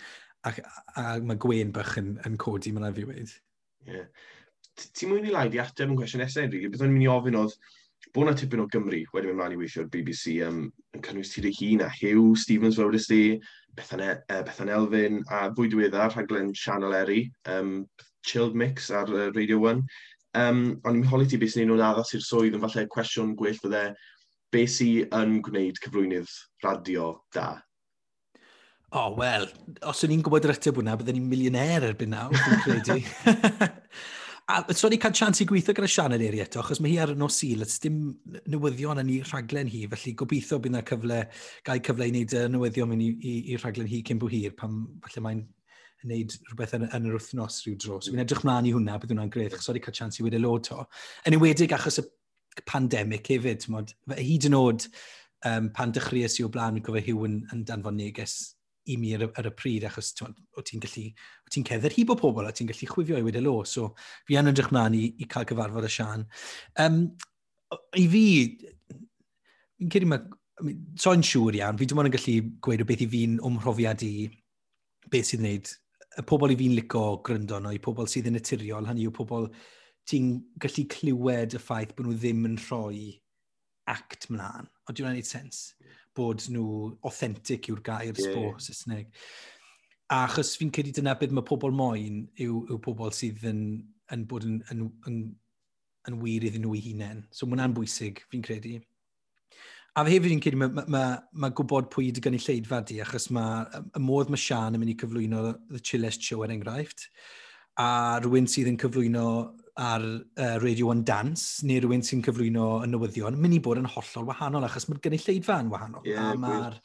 ac, 0.48 0.60
a, 0.64 0.74
a 1.02 1.06
mae 1.24 1.40
gwen 1.40 1.72
bach 1.76 1.96
yn, 2.02 2.18
yn 2.28 2.36
codi 2.42 2.74
mae'n 2.76 2.96
fi 2.96 3.08
wedi. 3.08 3.30
Yeah. 3.88 4.10
Ti'n 4.80 5.12
mwyn 5.12 5.28
i 5.28 5.32
lai 5.34 5.48
di 5.52 5.60
ateb 5.60 5.92
yn 5.92 6.00
cwestiwn 6.00 6.24
nesaf, 6.24 6.44
Enrique? 6.46 6.72
Bydd 6.72 6.84
o'n 6.86 6.92
mynd 6.94 7.08
i 7.08 7.12
ofyn 7.12 7.38
oedd 7.40 7.56
bod 8.16 8.26
yna 8.26 8.36
tipyn 8.38 8.64
o 8.64 8.68
Gymru 8.72 9.02
wedi 9.14 9.30
mynd 9.30 9.40
mlaen 9.40 9.56
i 9.56 9.60
weithio'r 9.60 9.90
BBC 9.94 10.38
um, 10.48 10.62
yn 10.96 11.04
cynnwys 11.06 11.34
ti 11.34 11.44
dy 11.44 11.52
hun 11.58 11.84
a 11.86 11.90
Hugh 11.94 12.36
Stevens 12.40 12.80
fel 12.80 12.92
wedi 12.92 13.02
sti, 13.04 13.24
Bethan, 13.78 14.04
uh, 14.04 14.16
e, 14.28 14.40
Bethan 14.48 14.72
Elfyn 14.76 15.20
a 15.36 15.42
fwy 15.56 15.72
diweddar 15.72 16.14
rhaglen 16.16 16.54
Sianel 16.58 16.96
Eri, 17.00 17.22
um, 17.52 17.84
Chilled 18.28 18.56
Mix 18.60 18.90
ar 18.92 19.12
uh, 19.14 19.30
Radio 19.36 19.60
1. 19.68 19.84
Um, 20.38 20.78
ond 20.86 21.00
i'n 21.00 21.08
holi 21.10 21.26
ti 21.26 21.40
beth 21.42 21.56
sy'n 21.56 21.66
nhw'n 21.70 21.82
addas 21.82 22.14
i'r 22.14 22.22
swydd 22.22 22.58
yn 22.58 22.62
falle 22.62 22.86
cwestiwn 22.94 23.34
gwell 23.38 23.58
fydde, 23.58 23.88
beth 24.54 24.76
sy'n 24.76 25.10
yn 25.18 25.40
gwneud 25.46 25.82
cyflwynydd 25.82 26.36
radio 26.66 27.16
da? 27.34 27.56
O, 28.90 29.04
oh, 29.04 29.10
wel, 29.18 29.46
os 29.90 30.04
o'n 30.06 30.14
i'n 30.16 30.22
gwybod 30.26 30.48
yr 30.48 30.56
ateb 30.56 30.80
hwnna, 30.80 30.96
byddwn 30.98 31.20
ni'n 31.20 31.28
milioner 31.30 31.84
erbyn 31.92 32.14
nawr, 32.14 32.34
dwi'n 32.34 32.64
credu. 32.66 32.96
a 34.50 34.74
so 34.74 34.90
ni 34.90 34.98
cael 34.98 35.14
chance 35.14 35.44
i 35.44 35.46
gweithio 35.50 35.76
gyda 35.78 35.90
Sianel 35.94 36.24
eri 36.26 36.42
eto, 36.42 36.64
achos 36.64 36.82
mae 36.82 36.96
hi 36.96 36.98
ar 37.04 37.14
nos 37.18 37.38
sil, 37.38 37.62
ys 37.66 37.78
dim 37.84 38.00
newyddion 38.50 39.02
yn 39.04 39.12
ei 39.14 39.20
rhaglen 39.26 39.70
hi, 39.70 39.84
felly 39.92 40.16
gobeithio 40.18 40.58
bydd 40.58 40.74
yna 40.74 40.82
cyfle, 40.90 41.20
gael 41.70 41.84
cyfle 41.86 42.10
i 42.10 42.14
wneud 42.16 42.34
newyddion 42.56 42.90
mynd 42.90 43.06
i, 43.06 43.12
i, 43.14 43.36
i 43.54 43.60
rhaglen 43.62 43.90
hi 43.90 44.02
cyn 44.10 44.22
bw 44.22 44.32
hir, 44.34 44.58
pam 44.58 44.82
falle 45.06 45.26
mae'n 45.26 45.46
wneud 46.04 46.36
rhywbeth 46.50 46.76
yn, 46.78 46.88
yn 46.96 47.08
yr 47.10 47.18
wythnos 47.18 47.62
rhyw 47.66 47.78
dro. 47.80 48.00
So 48.00 48.14
fi'n 48.14 48.24
edrych 48.24 48.44
mlaen 48.48 48.70
i 48.70 48.74
hwnna, 48.76 49.00
bydd 49.02 49.14
hwnna'n 49.14 49.32
greu, 49.34 49.50
achos 49.50 49.70
oedd 49.72 49.80
e 49.80 49.84
cael 49.86 49.98
chans 50.00 50.20
i 50.20 50.26
wedi 50.26 50.42
lod 50.42 50.68
to. 50.70 50.84
Yn 51.28 51.38
ewedig 51.40 51.74
achos 51.76 52.00
y 52.02 52.06
pandemig 52.70 53.28
hefyd, 53.30 53.68
mod, 53.74 53.92
hyd 54.18 54.48
yn 54.50 54.58
oed 54.60 54.88
um, 55.48 55.70
pan 55.76 55.94
dechreuais 55.96 56.40
i 56.40 56.46
o 56.48 56.52
blaen, 56.54 56.78
mi'n 56.78 56.86
cofio 56.86 57.04
hiw 57.06 57.28
yn, 57.28 57.42
yn 57.56 57.66
danfon 57.68 58.00
neges 58.00 58.40
i 58.90 58.96
mi 58.98 59.14
ar, 59.16 59.28
ar 59.38 59.50
y 59.50 59.54
pryd, 59.54 59.86
achos 59.88 60.14
o 60.24 60.64
ti'n 60.66 60.82
gallu, 60.84 61.06
o 61.46 61.54
ti'n 61.54 61.68
cedder 61.68 61.94
hi 61.94 62.06
bod 62.08 62.22
pobl, 62.22 62.48
a 62.48 62.54
ti'n 62.56 62.70
gallu 62.72 62.90
chwifio 62.90 63.20
i 63.20 63.26
wedi 63.26 63.44
lo. 63.44 63.60
So 63.68 63.94
fi 64.28 64.40
yn 64.40 64.52
edrych 64.52 64.72
mlaen 64.74 64.98
i, 64.98 65.06
i 65.20 65.28
cael 65.30 65.48
cyfarfod 65.50 65.88
y 65.88 65.94
Sian. 65.94 66.26
Um, 66.82 67.04
I 68.00 68.06
fi, 68.10 68.26
fi'n 69.78 69.92
cedi 69.94 70.10
mae, 70.10 70.24
so'n 71.00 71.24
siŵr 71.26 71.60
iawn, 71.60 71.78
fi 71.80 71.88
dim 71.90 72.02
ond 72.02 72.10
yn 72.10 72.16
gallu 72.16 72.38
gweud 72.66 72.84
o 72.84 72.88
beth 72.90 73.06
i 73.06 73.10
fi'n 73.12 73.38
ymhrofiad 73.46 74.04
i 74.08 74.14
beth 75.14 75.30
sydd 75.30 75.44
wneud 75.44 75.70
y 76.20 76.26
pobl 76.28 76.54
i 76.54 76.58
fi'n 76.60 76.76
lico 76.76 77.04
gryndo 77.26 77.60
no, 77.64 77.72
i 77.72 77.80
pobl 77.84 78.08
sydd 78.10 78.28
yn 78.30 78.36
naturiol, 78.38 78.88
hynny 78.90 79.06
yw 79.08 79.14
pobl 79.16 79.48
ti'n 80.10 80.32
gallu 80.62 80.86
clywed 80.92 81.56
y 81.56 81.62
ffaith 81.62 81.96
bod 81.96 82.10
nhw 82.10 82.18
ddim 82.18 82.48
yn 82.50 82.58
rhoi 82.66 83.04
act 83.90 84.28
mlaen. 84.34 84.68
O, 84.86 84.94
dwi'n 84.94 85.14
gwneud 85.14 85.30
sens 85.30 85.62
bod 86.18 86.44
nhw 86.52 86.66
authentic 87.08 87.70
yw'r 87.72 87.84
gair 87.86 88.12
yeah. 88.12 88.26
sbo 88.26 88.54
Saesneg. 88.66 89.14
A 90.10 90.24
achos 90.26 90.56
fi'n 90.58 90.74
credu 90.74 90.92
dyna 90.98 91.16
beth 91.20 91.34
mae 91.36 91.46
pobl 91.46 91.74
moyn 91.76 92.24
yw, 92.42 92.64
yw 92.66 92.80
pobl 92.84 93.14
sydd 93.16 93.46
yn, 93.50 93.62
yn 94.14 94.26
bod 94.30 94.48
yn, 94.48 94.60
yn, 94.74 94.88
yn, 95.10 95.20
yn 96.10 96.22
wir 96.24 96.48
iddyn 96.50 96.66
nhw 96.66 96.74
i 96.76 96.82
hunain. 96.88 97.24
So, 97.30 97.46
mae 97.46 97.56
hwnna'n 97.56 97.78
bwysig, 97.78 98.24
fi'n 98.32 98.46
credu. 98.46 98.80
A 99.98 100.06
fe 100.06 100.14
hefyd 100.14 100.36
yn 100.36 100.42
credu 100.44 100.60
mae 100.62 100.72
ma, 100.72 100.84
ma, 100.94 101.04
ma 101.42 101.50
gwybod 101.56 101.90
pwy 101.94 102.12
dy 102.14 102.22
gynnu 102.24 102.40
lleidfa 102.44 102.82
di, 102.86 103.00
achos 103.04 103.30
mae 103.36 103.82
y 103.98 104.02
modd 104.04 104.30
mae 104.30 104.40
Sian 104.40 104.78
yn 104.78 104.84
mynd 104.84 104.94
i 104.94 104.98
cyflwyno 105.00 105.46
The 105.72 105.82
Chillest 105.82 106.26
Show 106.26 106.46
er 106.46 106.54
enghraifft, 106.54 107.08
a 107.82 108.20
rhywun 108.22 108.48
sydd 108.52 108.70
yn 108.70 108.78
cyflwyno 108.80 109.26
ar 109.80 110.04
uh, 110.04 110.56
Radio 110.62 110.92
One 110.92 111.06
Dance, 111.08 111.66
neu 111.66 111.82
rhywun 111.82 112.04
sy'n 112.06 112.24
cyflwyno 112.26 112.68
y 112.84 112.90
newyddion, 112.92 113.38
mynd 113.40 113.58
i 113.58 113.62
bod 113.64 113.80
yn 113.82 113.88
hollol 113.90 114.28
wahanol, 114.30 114.68
achos 114.68 114.90
mae'r 114.90 115.02
gynulleidfa 115.06 115.60
yn 115.64 115.72
wahanol, 115.72 116.04
yeah, 116.08 116.34
a 116.34 116.40
mae'r 116.40 116.76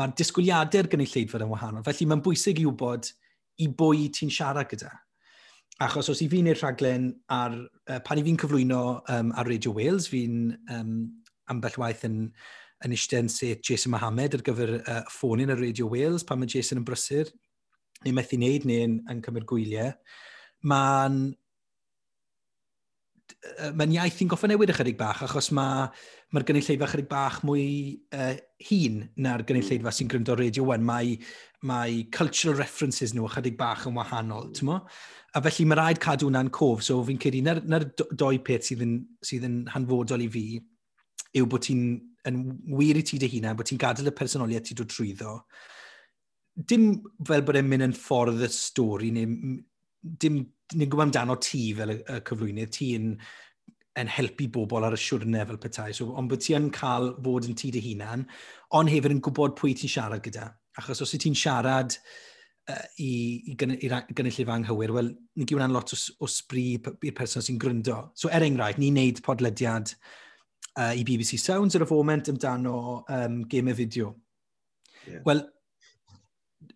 ma 0.00 0.08
disgwyliadau'r 0.18 0.88
gynulleidfa 0.92 1.42
yn 1.44 1.52
wahanol. 1.52 1.84
Felly 1.86 2.08
mae'n 2.08 2.24
bwysig 2.24 2.62
i 2.62 2.66
wybod 2.68 3.12
i 3.62 3.68
bwy 3.78 4.08
ti'n 4.14 4.32
siarad 4.32 4.70
gyda. 4.70 4.90
Achos 5.84 6.08
os 6.10 6.24
i 6.24 6.28
fi'n 6.30 6.48
neud 6.48 6.58
rhaglen 6.58 7.10
ar, 7.30 7.54
uh, 7.86 8.00
pan 8.06 8.18
i 8.18 8.24
fi'n 8.26 8.40
cyflwyno 8.40 8.82
um, 9.14 9.32
ar 9.38 9.46
Radio 9.46 9.76
Wales, 9.76 10.08
fi'n 10.10 10.48
um, 10.74 10.94
ambell 11.52 11.80
waith 11.82 12.06
yn, 12.08 12.20
yn 12.84 12.94
eistedd 12.94 13.32
set 13.32 13.64
Jason 13.66 13.94
Mohamed 13.94 14.38
ar 14.38 14.46
gyfer 14.46 14.76
uh, 14.78 15.02
ffonin 15.12 15.52
ar 15.54 15.60
Radio 15.62 15.90
Wales 15.92 16.26
pan 16.26 16.40
mae 16.40 16.50
Jason 16.50 16.82
yn 16.82 16.86
brysur, 16.88 17.30
neu 18.04 18.14
methu 18.16 18.38
wneud 18.38 18.66
neu 18.68 18.86
yn, 18.86 18.96
yn 19.10 19.22
cymryd 19.24 19.48
gwyliau. 19.50 19.92
Mae'n 20.68 21.20
mae'n 23.76 23.92
iaith 23.94 24.22
i'n 24.22 24.30
goffa 24.30 24.48
newid 24.50 24.72
ychydig 24.72 24.96
bach, 24.98 25.20
achos 25.26 25.50
mae'r 25.54 25.90
ma, 26.34 26.42
gynulleidfa 26.46 26.88
ychydig 26.88 27.08
bach 27.10 27.38
mwy 27.46 27.66
uh, 28.16 28.34
hun 28.68 29.02
na'r 29.24 29.44
gynulleidfa 29.46 29.92
sy'n 29.94 30.10
gryndo 30.10 30.36
Radio 30.38 30.66
1. 30.66 30.84
Mae, 30.86 31.14
mae 31.68 32.00
cultural 32.14 32.58
references 32.58 33.14
nhw 33.14 33.28
ychydig 33.28 33.58
bach 33.60 33.86
yn 33.88 33.98
wahanol, 33.98 34.50
mm. 34.50 34.68
mo? 34.68 34.80
A 35.36 35.42
felly 35.44 35.68
mae 35.68 35.78
rhaid 35.78 36.02
cadw 36.02 36.28
hwnna'n 36.28 36.50
cof, 36.54 36.82
so 36.86 36.98
fi'n 37.06 37.20
credu 37.20 37.44
na'r, 37.46 37.62
nar 37.68 37.86
doi 38.10 38.38
peth 38.44 38.70
sydd 38.70 38.84
yn, 38.86 38.98
sydd 39.24 39.46
yn 39.48 39.60
hanfodol 39.74 40.24
i 40.24 40.30
fi 40.32 40.44
yw 41.36 41.48
bod 41.50 41.66
ti'n 41.66 41.82
yn 42.28 42.38
wir 42.78 42.98
i 42.98 43.04
ti 43.06 43.18
dy 43.20 43.30
hunan, 43.32 43.56
bod 43.58 43.68
ti'n 43.68 43.80
gadael 43.80 44.10
y 44.10 44.14
personoliaeth 44.16 44.68
ti 44.68 44.76
dod 44.78 44.92
trwyddo. 44.92 45.34
Dim 46.68 46.90
fel 47.26 47.44
bod 47.46 47.58
e'n 47.60 47.68
mynd 47.70 47.86
yn 47.88 47.96
ffordd 47.96 48.44
y 48.44 48.50
stori, 48.52 49.12
neu 49.14 49.58
dim 49.98 50.40
ni'n 50.74 50.88
gwybod 50.90 51.08
amdano 51.08 51.38
ti 51.42 51.72
fel 51.76 51.94
y, 51.94 51.98
y 52.02 52.22
cyflwynydd, 52.28 52.72
ti'n 52.74 53.12
yn 53.98 54.10
helpu 54.14 54.46
bobl 54.54 54.86
ar 54.86 54.94
y 54.94 55.00
siwrne 55.00 55.42
fel 55.48 55.60
petai. 55.62 55.90
So, 55.96 56.12
ond 56.18 56.30
bod 56.30 56.42
ti 56.44 56.54
yn 56.58 56.70
cael 56.74 57.12
fod 57.24 57.48
yn 57.48 57.58
ti 57.58 57.72
dy 57.74 57.82
hunan, 57.88 58.26
ond 58.78 58.92
hefyd 58.92 59.16
yn 59.16 59.22
gwybod 59.24 59.56
pwy 59.58 59.74
ti'n 59.78 59.94
siarad 59.94 60.22
gyda. 60.24 60.50
Achos 60.78 61.02
os 61.02 61.16
ti'n 61.16 61.34
siarad 61.38 61.96
uh, 62.70 62.84
i, 63.02 63.10
i, 63.50 63.56
i 63.56 63.90
gynulleidfa 63.90 64.54
anghywir, 64.54 64.94
wel, 64.94 65.10
ni 65.38 65.48
gyw'n 65.48 65.74
lot 65.74 65.94
o, 65.94 65.98
o 66.22 66.30
sbri 66.30 66.68
i'r 66.78 67.16
person 67.16 67.42
sy'n 67.42 67.58
gryndo. 67.58 68.04
So, 68.14 68.30
er 68.30 68.46
enghraifft, 68.46 68.82
ni'n 68.82 69.00
neud 69.00 69.22
podlediad 69.26 69.94
uh, 69.96 70.27
uh, 70.78 70.94
i 70.94 71.04
BBC 71.04 71.38
Sounds 71.42 71.76
ar 71.76 71.84
y 71.84 71.88
foment 71.88 72.30
amdano 72.32 73.04
um, 73.08 73.42
game 73.48 73.72
y 73.72 73.78
fideo. 73.78 74.14
Yeah. 75.06 75.22
Wel, 75.26 75.42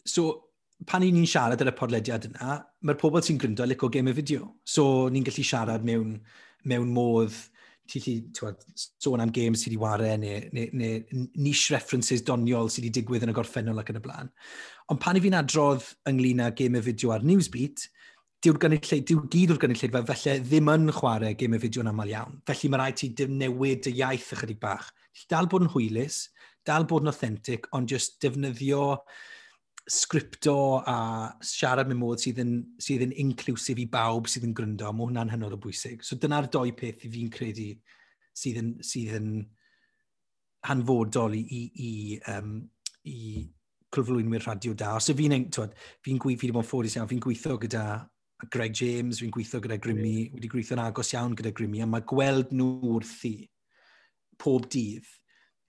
so 0.04 0.28
pan 0.86 1.04
ni'n 1.04 1.28
siarad 1.28 1.62
ar 1.62 1.70
y 1.70 1.76
podlediad 1.78 2.26
yna, 2.30 2.58
mae'r 2.82 3.00
pobl 3.00 3.22
sy'n 3.22 3.38
gryndo 3.40 3.66
licio 3.68 3.90
game 3.92 4.12
y 4.12 4.18
fideo. 4.18 4.52
So 4.64 5.08
ni'n 5.12 5.26
gallu 5.26 5.46
siarad 5.46 5.86
mewn, 5.86 6.16
mewn 6.68 6.92
modd 6.94 7.36
ti 7.90 8.00
gallu 8.00 8.52
sôn 9.02 9.20
am 9.20 9.32
games 9.34 9.62
sydd 9.62 9.74
wedi 9.74 9.80
wario 9.82 10.16
neu, 10.22 10.42
neu, 10.54 10.68
neu 10.72 11.26
niche 11.36 11.74
references 11.74 12.22
doniol 12.26 12.70
sydd 12.70 12.86
wedi 12.86 13.00
digwydd 13.00 13.26
yn 13.26 13.32
y 13.32 13.36
gorffennol 13.36 13.82
ac 13.82 13.92
yn 13.92 14.00
y 14.00 14.04
blaen. 14.04 14.30
Ond 14.90 15.02
pan 15.02 15.18
i 15.18 15.22
fi'n 15.24 15.38
adrodd 15.38 15.86
ynglyn 16.10 16.42
â 16.44 16.52
game 16.58 16.80
y 16.80 16.86
fideo 16.88 17.12
ar 17.14 17.26
Newsbeat, 17.26 17.86
dyw'r 18.42 18.58
gynulleid, 18.58 19.04
dyw 19.06 19.20
gyd 19.30 19.52
o'r 19.54 19.60
gynulleid 19.62 19.96
felly 20.08 20.38
ddim 20.42 20.70
yn 20.72 20.88
chwarae 20.96 21.36
gêm 21.38 21.54
y 21.54 21.60
fideo 21.62 21.84
yn 21.84 21.90
aml 21.92 22.10
iawn. 22.10 22.40
Felly 22.48 22.70
mae 22.72 22.80
rhaid 22.80 22.98
ti 22.98 23.26
newid 23.30 23.86
y 23.86 23.92
iaith 24.00 24.32
ychydig 24.34 24.58
bach. 24.62 24.88
Dal 25.30 25.46
bod 25.50 25.66
yn 25.66 25.70
hwylus, 25.70 26.24
dal 26.66 26.88
bod 26.90 27.06
yn 27.06 27.12
authentic, 27.12 27.68
ond 27.76 27.90
just 27.92 28.18
defnyddio 28.24 28.96
sgripto 29.90 30.82
a 30.86 30.96
siarad 31.42 31.90
mewn 31.90 32.00
modd 32.02 32.22
sydd 32.22 32.42
yn, 32.42 32.52
sydd 32.82 33.06
yn 33.06 33.14
inclusif 33.22 33.78
i 33.82 33.86
bawb 33.90 34.30
sydd 34.30 34.46
yn 34.48 34.54
gryndo, 34.58 34.90
mae 34.90 35.06
hwnna'n 35.06 35.32
hynod 35.36 35.56
o 35.56 35.62
bwysig. 35.62 36.02
So 36.06 36.18
dyna'r 36.18 36.50
doi 36.50 36.70
peth 36.78 37.06
i 37.06 37.10
fi'n 37.14 37.30
credu 37.34 37.72
sydd 38.34 38.58
yn, 38.58 38.76
sydd 38.86 39.16
yn 39.18 39.32
hanfodol 40.66 41.34
i, 41.38 41.42
i, 41.42 41.62
i, 41.86 41.92
um, 42.34 42.56
i 43.06 43.42
cyflwynwyr 43.92 44.46
radio 44.46 44.74
da. 44.78 44.96
Os 44.98 45.10
y 45.12 45.16
fi'n, 45.18 45.34
fi, 45.46 45.66
n, 45.66 45.74
fi 46.02 46.14
gweithio, 46.16 46.40
fi 46.40 46.48
wedi 46.48 46.56
bod 46.56 46.64
yn 46.64 46.70
ffodus 46.70 46.98
iawn, 46.98 47.10
fi'n 47.10 47.22
gweithio 47.22 47.58
gyda 47.62 47.86
Greg 48.50 48.74
James, 48.74 49.20
fi'n 49.22 49.30
gweithio 49.34 49.60
gyda 49.62 49.78
Grimmy, 49.82 50.30
wedi 50.34 50.50
gweithio'n 50.50 50.82
agos 50.82 51.12
iawn 51.14 51.36
gyda 51.38 51.52
Grimmy, 51.54 51.82
a 51.82 51.86
mae 51.86 52.02
gweld 52.08 52.50
nhw 52.56 52.96
wrthi 52.96 53.36
pob 54.42 54.66
dydd, 54.72 55.06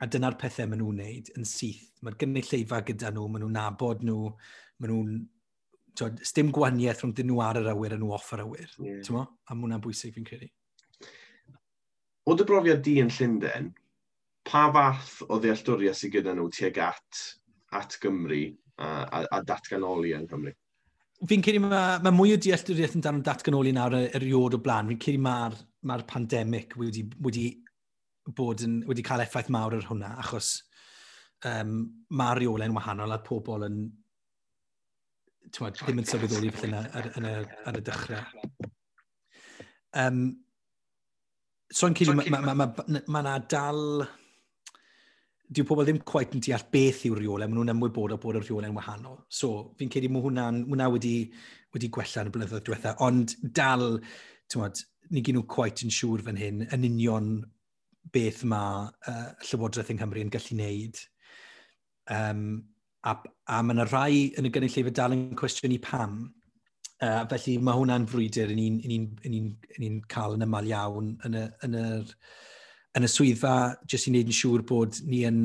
a 0.01 0.07
dyna'r 0.09 0.37
pethau 0.39 0.67
maen 0.69 0.81
nhw'n 0.81 0.97
wneud 0.97 1.29
yn 1.37 1.45
syth. 1.47 1.85
Mae'r 2.03 2.17
gynulleidfa 2.23 2.81
gyda 2.87 3.13
nhw, 3.13 3.27
maen 3.29 3.45
nhw'n 3.45 3.55
nabod 3.59 4.03
nhw, 4.07 4.33
maen 4.81 4.93
nhw'n... 4.93 5.21
Sdim 6.25 6.49
gwaniaeth 6.49 7.03
rhwng 7.03 7.13
dyn 7.19 7.27
nhw 7.29 7.37
ar 7.45 7.59
yr 7.59 7.69
awyr 7.75 7.93
a 7.93 7.99
nhw 8.01 8.15
off 8.15 8.31
yr 8.33 8.41
awyr. 8.47 8.71
Yeah. 8.81 9.27
A 9.45 9.55
mwynhau'n 9.55 9.83
bwysig 9.83 10.15
fi'n 10.15 10.25
credu. 10.25 10.49
O 12.25 12.33
dy 12.39 12.47
brofiad 12.49 12.81
di 12.81 12.95
yn 13.03 13.11
Llundain, 13.13 13.69
pa 14.47 14.65
fath 14.73 15.19
o 15.29 15.37
ddealltwriaeth 15.43 15.99
sydd 16.01 16.15
gyda 16.17 16.33
nhw 16.33 16.49
tuag 16.55 16.79
at, 16.87 17.21
at 17.77 17.97
Gymru 18.01 18.41
a, 18.79 18.87
a, 18.87 19.21
a 19.37 19.41
datganoli 19.45 20.15
yn 20.17 20.25
Cymru? 20.31 20.55
fi'n 21.29 21.43
credu 21.45 21.61
mae 21.63 21.99
ma 22.03 22.11
mwy 22.13 22.33
o 22.35 22.39
dealltwriaeth 22.41 22.97
yn 22.97 23.03
dan 23.05 23.21
datganoli 23.25 23.71
nawr 23.75 23.95
eriod 24.03 24.57
o 24.57 24.61
blaen. 24.63 24.89
Fi'n 24.91 25.01
credu 25.05 25.23
mae'r 25.23 25.57
ma 25.87 25.97
pandemig 26.07 26.75
wedi, 26.79 27.03
wedi, 27.23 27.47
bod 28.35 28.63
yn, 28.63 28.79
wedi 28.87 29.03
cael 29.05 29.23
effaith 29.25 29.51
mawr 29.51 29.77
ar 29.77 29.89
hwnna, 29.89 30.13
achos 30.23 30.53
um, 31.49 31.75
mae'r 32.15 32.43
reolau'n 32.43 32.75
wahanol 32.75 33.15
a 33.15 33.19
pobl 33.23 33.67
yn 33.67 33.81
twad, 35.53 35.77
ddim 35.79 35.99
yn 36.01 36.07
sylweddoli 36.07 36.51
felly 36.55 36.79
ar, 36.79 36.89
ar, 36.99 37.09
ar, 37.19 37.51
ar 37.69 37.79
y 37.79 37.83
dechrau. 37.83 38.43
Um, 40.03 40.21
so 41.71 41.89
yn 41.89 41.97
cyd, 41.99 42.13
mae 42.15 42.31
ma, 42.31 42.41
ma, 42.47 42.55
ma, 42.63 42.69
ma, 42.87 43.23
ma 43.27 43.37
dal 43.51 44.05
dyw 45.55 45.67
pobl 45.67 45.85
ddim 45.87 46.01
quite 46.07 46.37
yn 46.37 46.43
deall 46.43 46.65
beth 46.73 47.03
yw'r 47.07 47.21
rheolau, 47.21 47.47
maen 47.47 47.59
nhw'n 47.59 47.73
ymwybodol 47.75 48.19
bod 48.21 48.39
y 48.39 48.43
rheolau'n 48.43 48.77
wahanol. 48.77 49.19
So, 49.29 49.73
fi'n 49.79 49.91
credu 49.93 50.11
mae 50.11 50.23
hwnna'n, 50.25 50.63
hwnna 50.69 50.89
wedi, 50.93 51.15
wedi 51.75 51.89
gwella 51.93 52.23
yn 52.23 52.31
y 52.31 52.35
blynyddoedd 52.35 52.67
diwethaf, 52.67 53.01
ond 53.05 53.35
dal, 53.59 53.87
tywod, 54.51 54.83
ni 55.13 55.23
gyn 55.25 55.37
nhw 55.39 55.47
quite 55.49 55.85
yn 55.85 55.93
siŵr 55.93 56.23
fan 56.27 56.39
hyn, 56.39 56.63
yn 56.73 56.87
union 56.87 57.33
beth 58.13 58.43
mae 58.49 58.85
uh, 59.09 59.31
Llywodraeth 59.47 59.91
yng 59.93 59.99
Nghymru 59.99 60.23
yn 60.23 60.31
gallu 60.33 60.57
wneud. 60.57 61.01
Um, 62.13 62.45
a, 63.07 63.17
a 63.47 63.59
mae 63.63 63.75
yna 63.75 63.87
rai 63.89 64.23
yn 64.39 64.47
y 64.47 64.53
gynulleidfa 64.53 64.95
dal 64.95 65.15
yn 65.15 65.27
cwestiynu 65.39 65.79
pam. 65.83 66.23
Uh, 67.03 67.23
felly 67.31 67.57
mae 67.59 67.75
hwnna'n 67.79 68.07
frwydr 68.07 68.53
yn 68.53 68.61
ni'n 68.87 70.01
cael 70.11 70.37
yn 70.37 70.45
ymal 70.45 70.69
iawn 70.69 71.13
yn, 71.27 71.35
y, 71.35 71.45
yn 71.67 71.79
yr 71.79 72.13
yn 72.97 73.07
y 73.07 73.09
swyddfa, 73.09 73.57
jyst 73.89 74.07
i 74.07 74.13
wneud 74.13 74.29
yn 74.29 74.37
siŵr 74.37 74.63
bod 74.69 74.97
ni 75.09 75.23
yn, 75.27 75.39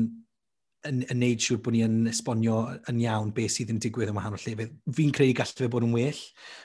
yn, 0.87 0.99
yn 1.01 1.17
wneud 1.17 1.43
siŵr 1.43 1.61
bod 1.65 1.75
ni 1.75 1.83
yn 1.85 1.99
esbonio 2.11 2.57
yn 2.91 3.01
iawn 3.03 3.31
beth 3.35 3.55
sydd 3.55 3.73
yn 3.73 3.81
digwydd 3.83 4.11
yn 4.11 4.17
wahanol 4.19 4.41
llefydd. 4.43 4.75
Fi'n 4.95 5.13
credu 5.15 5.37
gallu 5.39 5.63
fe 5.63 5.69
bod 5.73 5.87
yn 5.87 5.95
well. 5.95 6.19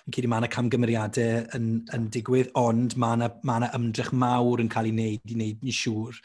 Fi'n 0.05 0.17
credu 0.17 0.33
mae 0.33 0.45
yna 0.45 0.51
camgymeriadau 0.53 1.45
yn, 1.59 1.71
yn 1.97 2.09
digwydd, 2.15 2.53
ond 2.61 2.99
mae 3.01 3.19
yna, 3.19 3.31
ma 3.49 3.61
yna 3.63 3.71
ymdrech 3.79 4.13
mawr 4.13 4.65
yn 4.65 4.73
cael 4.73 4.91
ei 4.91 4.97
wneud 4.97 5.33
i 5.33 5.39
wneud 5.39 5.65
yn 5.65 5.79
siŵr 5.81 6.21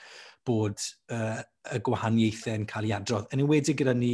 bod 0.49 0.83
uh, 1.13 1.39
y 1.75 1.81
gwahaniaethau 1.85 2.59
yn 2.59 2.67
cael 2.69 2.89
ei 2.89 2.95
adrodd. 2.97 3.29
Yn 3.31 3.45
enwedig 3.45 3.79
gyda 3.79 3.95
ni 3.95 4.13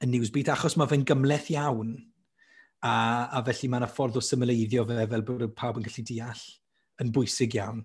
yn 0.00 0.14
Newsbeat, 0.14 0.52
achos 0.54 0.78
mae 0.78 0.88
fe'n 0.90 1.04
gymleth 1.08 1.50
iawn, 1.54 1.96
a, 2.86 2.92
a 3.36 3.42
felly 3.44 3.68
mae 3.68 3.82
yna 3.82 3.90
ffordd 3.90 4.18
o 4.20 4.24
symleiddio 4.24 4.86
fe 4.88 5.06
fel 5.10 5.24
bod 5.26 5.48
pawb 5.56 5.80
yn 5.80 5.86
gallu 5.86 6.04
deall 6.08 6.44
yn 7.02 7.12
bwysig 7.14 7.56
iawn. 7.58 7.82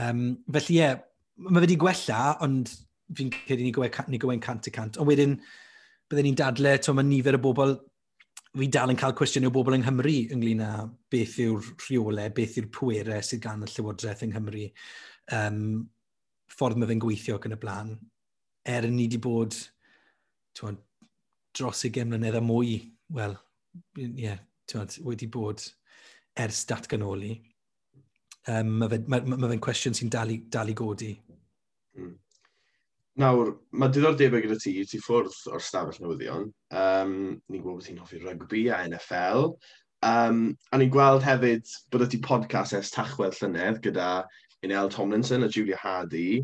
Um, 0.00 0.24
felly 0.52 0.78
ie, 0.78 0.80
yeah, 0.80 1.00
mae 1.48 1.64
wedi 1.64 1.76
gwella, 1.80 2.36
ond 2.44 2.70
fi'n 3.16 3.32
credu 3.34 3.64
ni 3.66 3.72
gwein 4.22 4.44
cant 4.44 4.68
y 4.68 4.72
cant. 4.74 4.98
Ond 5.00 5.08
wedyn, 5.10 5.36
byddwn 6.08 6.28
ni'n 6.28 6.38
dadle, 6.38 6.76
to 6.80 6.94
mae 6.96 7.06
nifer 7.08 7.36
o 7.36 7.42
bobl, 7.42 7.74
fi 8.52 8.68
dal 8.68 8.92
yn 8.92 9.00
cael 9.00 9.14
cwestiwn 9.16 9.48
o 9.48 9.52
bobl 9.52 9.76
yng 9.78 9.84
Nghymru 9.86 10.14
ynglyn 10.34 10.62
â 10.64 10.70
beth 11.12 11.38
yw'r 11.40 11.68
rheolau, 11.86 12.32
beth 12.36 12.58
yw'r 12.60 12.70
pwerau 12.74 13.24
sydd 13.24 13.42
gan 13.44 13.64
y 13.64 13.68
Llywodraeth 13.70 14.24
yng 14.26 14.34
Nghymru, 14.34 14.66
um, 15.38 15.62
ffordd 16.52 16.80
mae 16.80 16.90
fe'n 16.90 17.00
gweithio 17.02 17.38
ac 17.38 17.48
yn 17.48 17.56
y 17.56 17.60
blaen, 17.62 17.94
er 18.68 18.88
ni 18.90 19.06
wedi 19.06 19.20
bod 19.24 19.56
twa, 20.58 20.74
dros 21.56 21.84
20 21.86 22.10
mlynedd 22.10 22.36
a 22.36 22.44
mwy, 22.44 22.76
wel, 23.16 23.38
ie, 23.96 24.10
yeah, 24.26 24.42
wedi 25.04 25.28
bod 25.32 25.64
ers 26.40 26.62
datganoli 26.68 27.34
um, 28.50 28.74
mae 28.80 28.90
fe'n 28.92 29.06
ma, 29.10 29.20
ma 29.36 29.50
fe 29.52 29.60
cwestiwn 29.68 29.96
sy'n 29.98 30.10
dal, 30.12 30.34
dal 30.52 30.72
i 30.72 30.76
godi. 30.78 31.12
Mm. 31.98 32.16
Nawr, 33.22 33.50
mae 33.76 33.92
diddordebau 33.92 34.40
gyda 34.40 34.56
ti, 34.60 34.72
ti 34.88 34.98
ffwrdd 35.02 35.34
o'r 35.52 35.62
stafell 35.62 36.00
newyddion. 36.00 36.46
Um, 36.72 37.16
ni'n 37.52 37.60
gwybod 37.60 37.82
bod 37.82 37.88
ti'n 37.88 38.00
hoffi 38.00 38.22
rygbi 38.22 38.66
a 38.72 38.80
NFL. 38.86 39.50
Um, 40.02 40.44
a 40.72 40.80
ni'n 40.80 40.92
gweld 40.92 41.22
hefyd 41.26 41.68
bod 41.92 42.06
ydi 42.06 42.22
podcast 42.24 42.74
es 42.78 42.90
tachwedd 42.94 43.36
llynedd 43.38 43.82
gyda 43.84 44.24
Inel 44.64 44.88
Tomlinson 44.90 45.44
a 45.44 45.50
Julia 45.52 45.76
Hardy. 45.76 46.40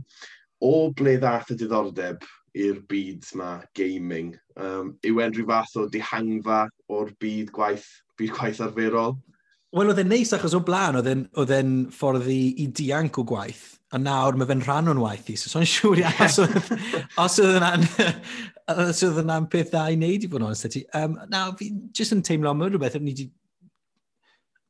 O 0.60 0.90
ble 0.98 1.16
ddath 1.22 1.54
y 1.54 1.56
diddordeb 1.58 2.26
i'r 2.58 2.82
byd 2.90 3.26
yma 3.32 3.50
gaming? 3.78 4.34
Um, 4.60 4.92
yw 5.06 5.22
e'n 5.24 5.34
rhyw 5.34 5.48
fath 5.48 5.76
o 5.80 5.86
dihangfa 5.88 6.66
o'r 6.92 7.14
byd 7.22 7.52
gwaith, 7.54 7.88
byd 8.20 8.34
gwaith 8.36 8.62
arferol? 8.66 9.16
Wel, 9.76 9.90
oedd 9.92 9.98
e'n 10.00 10.08
neis 10.08 10.30
achos 10.32 10.54
o 10.56 10.62
blaen, 10.64 10.96
oedd 10.96 11.50
e'n 11.52 11.72
ffordd 11.92 12.28
i, 12.32 12.40
i 12.64 12.68
dianc 12.72 13.18
o 13.20 13.24
gwaith, 13.28 13.66
a 13.92 13.98
nawr 14.00 14.36
mae 14.40 14.48
fe'n 14.48 14.62
rhan 14.64 14.88
o'n 14.88 15.00
waith 15.02 15.28
i, 15.28 15.34
so 15.36 15.50
so'n 15.52 15.66
siŵr 15.68 16.00
iawn 16.06 16.22
os 17.20 17.36
oedd 17.42 17.58
yna'n 17.58 17.84
os 18.86 19.02
oedd 19.04 19.20
yna'n 19.24 19.48
peth 19.52 19.74
dda 19.74 19.82
i 19.92 19.98
wneud 19.98 20.24
i 20.24 20.30
fod 20.30 20.40
yn 20.40 20.46
onest 20.46 20.68
ti. 20.72 20.82
Um, 20.96 21.18
na, 21.28 21.42
fi 21.58 21.68
jyst 21.96 22.16
yn 22.16 22.24
teimlo 22.24 22.54
am 22.54 22.64
rhywbeth, 22.64 22.96
ni 23.02 23.12
i 23.12 23.14
wedi... 23.14 23.26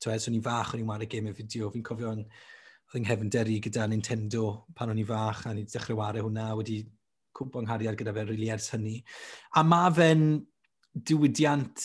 Tywed, 0.02 0.22
so'n 0.22 0.38
i 0.38 0.42
fach, 0.42 0.74
o'n 0.74 0.82
i'n 0.82 0.90
wario 0.90 1.10
game 1.10 1.30
y 1.30 1.38
fideo, 1.38 1.70
fi'n 1.74 1.86
cofio 1.86 2.16
yn... 2.18 2.26
Oedd 2.88 2.98
yng 2.98 3.04
nghefnderu 3.04 3.58
gyda 3.60 3.86
Nintendo 3.90 4.44
pan 4.74 4.90
o'n 4.90 4.98
i 4.98 5.04
fach, 5.04 5.44
a 5.46 5.52
ni 5.52 5.66
dechrau 5.68 5.98
wario 5.98 6.24
hwnna, 6.24 6.46
wedi 6.56 6.78
cwmpo 7.36 7.60
nghariad 7.62 7.98
gyda 8.00 8.14
fe 8.16 8.24
rili 8.24 8.32
really 8.32 8.50
ers 8.54 8.70
hynny. 8.72 8.94
A 9.60 9.62
mae 9.62 9.90
fe'n 9.98 10.22
diwydiant 11.10 11.84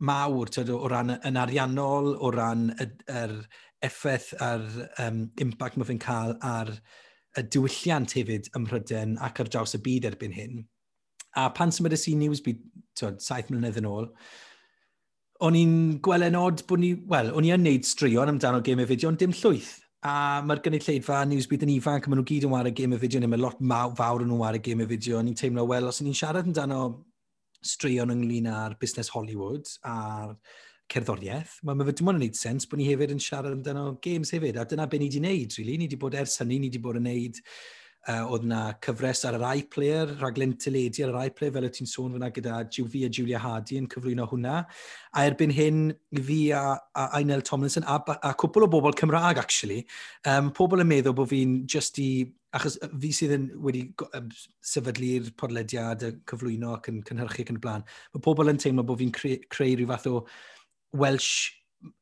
mawr 0.00 0.50
tyd, 0.52 0.70
o 0.72 0.88
ran 0.88 1.14
yn 1.16 1.38
ariannol, 1.40 2.14
o 2.18 2.30
ran 2.34 2.70
yr, 2.80 2.92
yr 3.22 3.34
effaith 3.84 4.32
a'r 4.42 4.66
um, 5.04 5.24
impact 5.40 5.78
mae 5.78 5.88
fe'n 5.88 6.02
cael 6.02 6.36
ar 6.44 6.72
y 7.38 7.44
diwylliant 7.46 8.12
hefyd 8.16 8.50
ym 8.56 8.66
Mhryden 8.66 9.16
ac 9.24 9.42
ar 9.42 9.50
draws 9.52 9.76
y 9.78 9.82
byd 9.84 10.08
erbyn 10.10 10.36
hyn. 10.36 10.62
A 11.38 11.48
pan 11.54 11.72
symudais 11.74 12.08
i 12.10 12.16
news 12.18 12.42
byd, 12.44 12.62
tyd, 12.98 13.20
saith 13.22 13.52
mlynedd 13.52 13.78
yn 13.80 13.88
ôl, 13.90 14.08
o'n 15.46 15.56
i'n 15.56 15.76
gweld 16.04 16.26
yn 16.26 16.40
od 16.40 16.64
bod 16.68 16.82
ni, 16.82 16.94
wel, 17.12 17.30
o'n 17.36 17.46
i'n 17.46 17.62
neud 17.64 17.86
straeon 17.88 18.34
amdano 18.34 18.60
game 18.64 18.84
y 18.84 18.90
fideo, 18.90 19.12
ond 19.12 19.20
dim 19.22 19.36
llwyth. 19.36 19.76
A 20.04 20.40
mae'r 20.44 20.62
gynulleidfa 20.64 21.20
Newsbeat 21.28 21.64
yn 21.66 21.74
ifanc, 21.74 22.08
maen 22.08 22.20
nhw 22.20 22.26
gyd 22.28 22.48
yn 22.48 22.54
wario 22.54 22.72
game 22.76 22.96
y 22.96 23.00
fideo, 23.00 23.20
neu 23.20 23.30
mae 23.30 23.40
lot 23.40 23.60
mawr, 23.60 23.94
fawr 23.96 24.24
yn 24.24 24.30
nhw'n 24.32 24.42
wario 24.42 24.64
game 24.64 24.84
y 24.84 24.90
fideo, 24.90 25.20
a 25.20 25.24
ni'n 25.24 25.36
teimlo, 25.36 25.66
wel, 25.68 25.88
os 25.88 26.00
ni'n 26.02 26.16
siarad 26.16 26.48
amdano 26.48 26.80
straeon 27.64 28.14
ynglyn 28.14 28.48
â'r 28.50 28.76
busnes 28.80 29.12
Hollywood 29.14 29.68
a'r 29.86 30.34
cerddoriaeth, 30.90 31.60
mae 31.62 31.78
ma 31.78 31.86
fe 31.86 31.94
dim 31.98 32.10
ond 32.10 32.18
yn 32.18 32.24
gwneud 32.24 32.38
sens 32.38 32.66
bod 32.66 32.80
ni 32.80 32.88
hefyd 32.88 33.12
yn 33.14 33.22
siarad 33.22 33.54
amdano 33.54 33.92
games 34.02 34.32
hefyd, 34.34 34.58
a 34.58 34.66
dyna 34.66 34.88
be 34.90 34.98
ni 34.98 35.06
wedi 35.06 35.20
gwneud, 35.20 35.58
really. 35.60 35.76
Ni 35.78 35.86
wedi 35.86 36.00
bod 36.00 36.16
ers 36.18 36.40
hynny, 36.42 36.58
ni 36.58 36.70
wedi 36.70 36.82
bod 36.82 36.98
yn 36.98 37.06
gwneud 37.06 37.38
Uh, 38.08 38.22
oedd 38.32 38.46
na 38.48 38.58
cyfres 38.80 39.26
ar 39.28 39.36
yr 39.36 39.42
iPlayer, 39.60 40.14
rhaglen 40.22 40.54
teledu 40.56 41.02
ar 41.04 41.10
yr 41.12 41.26
iPlayer, 41.28 41.52
fel 41.52 41.66
y 41.68 41.70
ti'n 41.76 41.88
sôn 41.90 42.14
fyna 42.14 42.30
gyda 42.32 42.62
fi 42.72 43.02
a 43.04 43.10
Julia 43.12 43.38
Hardy 43.38 43.76
yn 43.76 43.90
cyflwyno 43.92 44.24
hwnna. 44.30 44.62
A 45.12 45.24
erbyn 45.28 45.52
hyn, 45.52 45.82
fi 46.16 46.38
a, 46.56 46.78
a 46.96 47.04
Ainel 47.18 47.44
Tomlinson 47.44 47.84
a, 47.84 47.98
a 48.00 48.32
cwpl 48.40 48.64
o 48.64 48.70
bobl 48.72 48.96
Cymraeg, 48.96 49.36
actually, 49.36 49.84
um, 50.24 50.48
pobl 50.56 50.80
yn 50.80 50.88
meddwl 50.88 51.18
bod 51.18 51.28
fi'n 51.28 51.58
just 51.68 52.00
i 52.00 52.24
achos 52.56 52.80
fi 52.80 53.12
sydd 53.14 53.36
yn 53.36 53.46
wedi 53.62 53.84
sefydlu'r 54.64 55.30
podlediad, 55.38 56.08
y 56.08 56.16
cyflwyno 56.30 56.78
ac 56.78 56.88
yn 56.90 57.04
cynhyrchu 57.06 57.44
ac 57.44 57.52
yn 57.52 57.60
y 57.60 57.64
blaen, 57.68 57.88
mae 58.14 58.24
pobl 58.24 58.48
yn 58.50 58.64
teimlo 58.64 58.88
bod 58.88 59.04
fi'n 59.04 59.12
creu, 59.14 59.36
creu 59.52 59.76
rhyw 59.76 59.92
fath 59.92 60.08
o 60.08 60.22
Welsh 60.96 61.59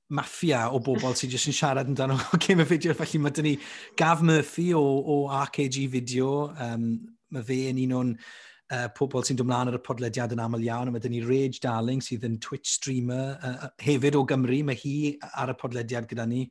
maffia 0.09 0.69
o 0.73 0.81
bobl 0.81 1.15
sy'n 1.17 1.31
jyst 1.33 1.51
yn 1.51 1.57
siarad 1.57 1.89
amdano 1.91 2.17
game 2.45 2.65
of 2.65 2.69
video. 2.69 2.95
Felly 2.97 3.21
mae 3.21 3.35
dyn 3.35 3.49
ni 3.51 3.55
Gav 3.99 4.23
Murphy 4.25 4.71
o, 4.77 4.83
o 4.83 5.19
RKG 5.29 5.89
Video. 5.93 6.49
Um, 6.57 6.91
mae 7.35 7.45
fe 7.45 7.59
yn 7.69 7.83
un 7.85 7.95
o'n 7.99 8.13
uh, 8.17 8.89
pobl 8.97 9.25
sy'n 9.27 9.39
dymlaen 9.41 9.73
ar 9.73 9.79
y 9.79 9.85
podlediad 9.85 10.33
yn 10.37 10.43
aml 10.45 10.65
iawn. 10.65 10.89
A 10.89 10.95
mae 10.95 11.05
dyn 11.05 11.17
ni 11.17 11.25
Rage 11.27 11.61
Darling 11.65 12.05
sydd 12.05 12.27
yn 12.29 12.39
Twitch 12.45 12.73
streamer 12.79 13.37
uh, 13.37 13.71
hefyd 13.85 14.17
o 14.17 14.25
Gymru. 14.29 14.63
Mae 14.67 14.81
hi 14.81 14.99
ar 15.35 15.53
y 15.53 15.59
podlediad 15.61 16.09
gyda 16.11 16.29
ni 16.29 16.47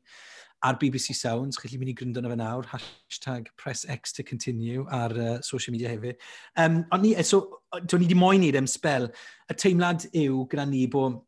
ar 0.65 0.77
BBC 0.81 1.13
Sounds, 1.13 1.59
chi'n 1.61 1.77
mynd 1.77 1.91
i 1.91 1.95
gryndo 1.97 2.21
na 2.21 2.31
fe 2.31 2.37
nawr, 2.39 2.65
hashtag 2.71 3.49
press 3.61 3.85
X 3.93 4.13
to 4.17 4.23
continue 4.25 4.85
ar 4.89 5.13
uh, 5.13 5.41
social 5.45 5.73
media 5.73 5.91
hefyd. 5.91 6.17
Um, 6.57 6.79
ond 6.91 7.05
ni, 7.05 7.13
so, 7.21 7.61
do'n 7.77 8.01
ni 8.01 8.07
wedi 8.07 8.17
moyn 8.17 8.45
i 8.45 8.49
am 8.57 8.69
spel, 8.69 9.09
y 9.49 9.57
teimlad 9.57 10.07
yw 10.17 10.47
gyda 10.49 10.65
ni 10.69 10.87
bod 10.89 11.21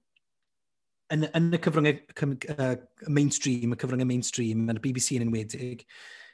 yn, 1.14 1.26
yn 1.36 1.54
y 1.56 1.60
cyfryngau 1.64 2.36
uh, 2.56 2.76
mainstream, 3.08 3.74
y 3.74 3.80
cyfryngau 3.80 4.10
mainstream, 4.10 4.68
yn 4.70 4.80
y 4.80 4.84
BBC 4.84 5.18
yn 5.18 5.28
enwedig, 5.28 5.86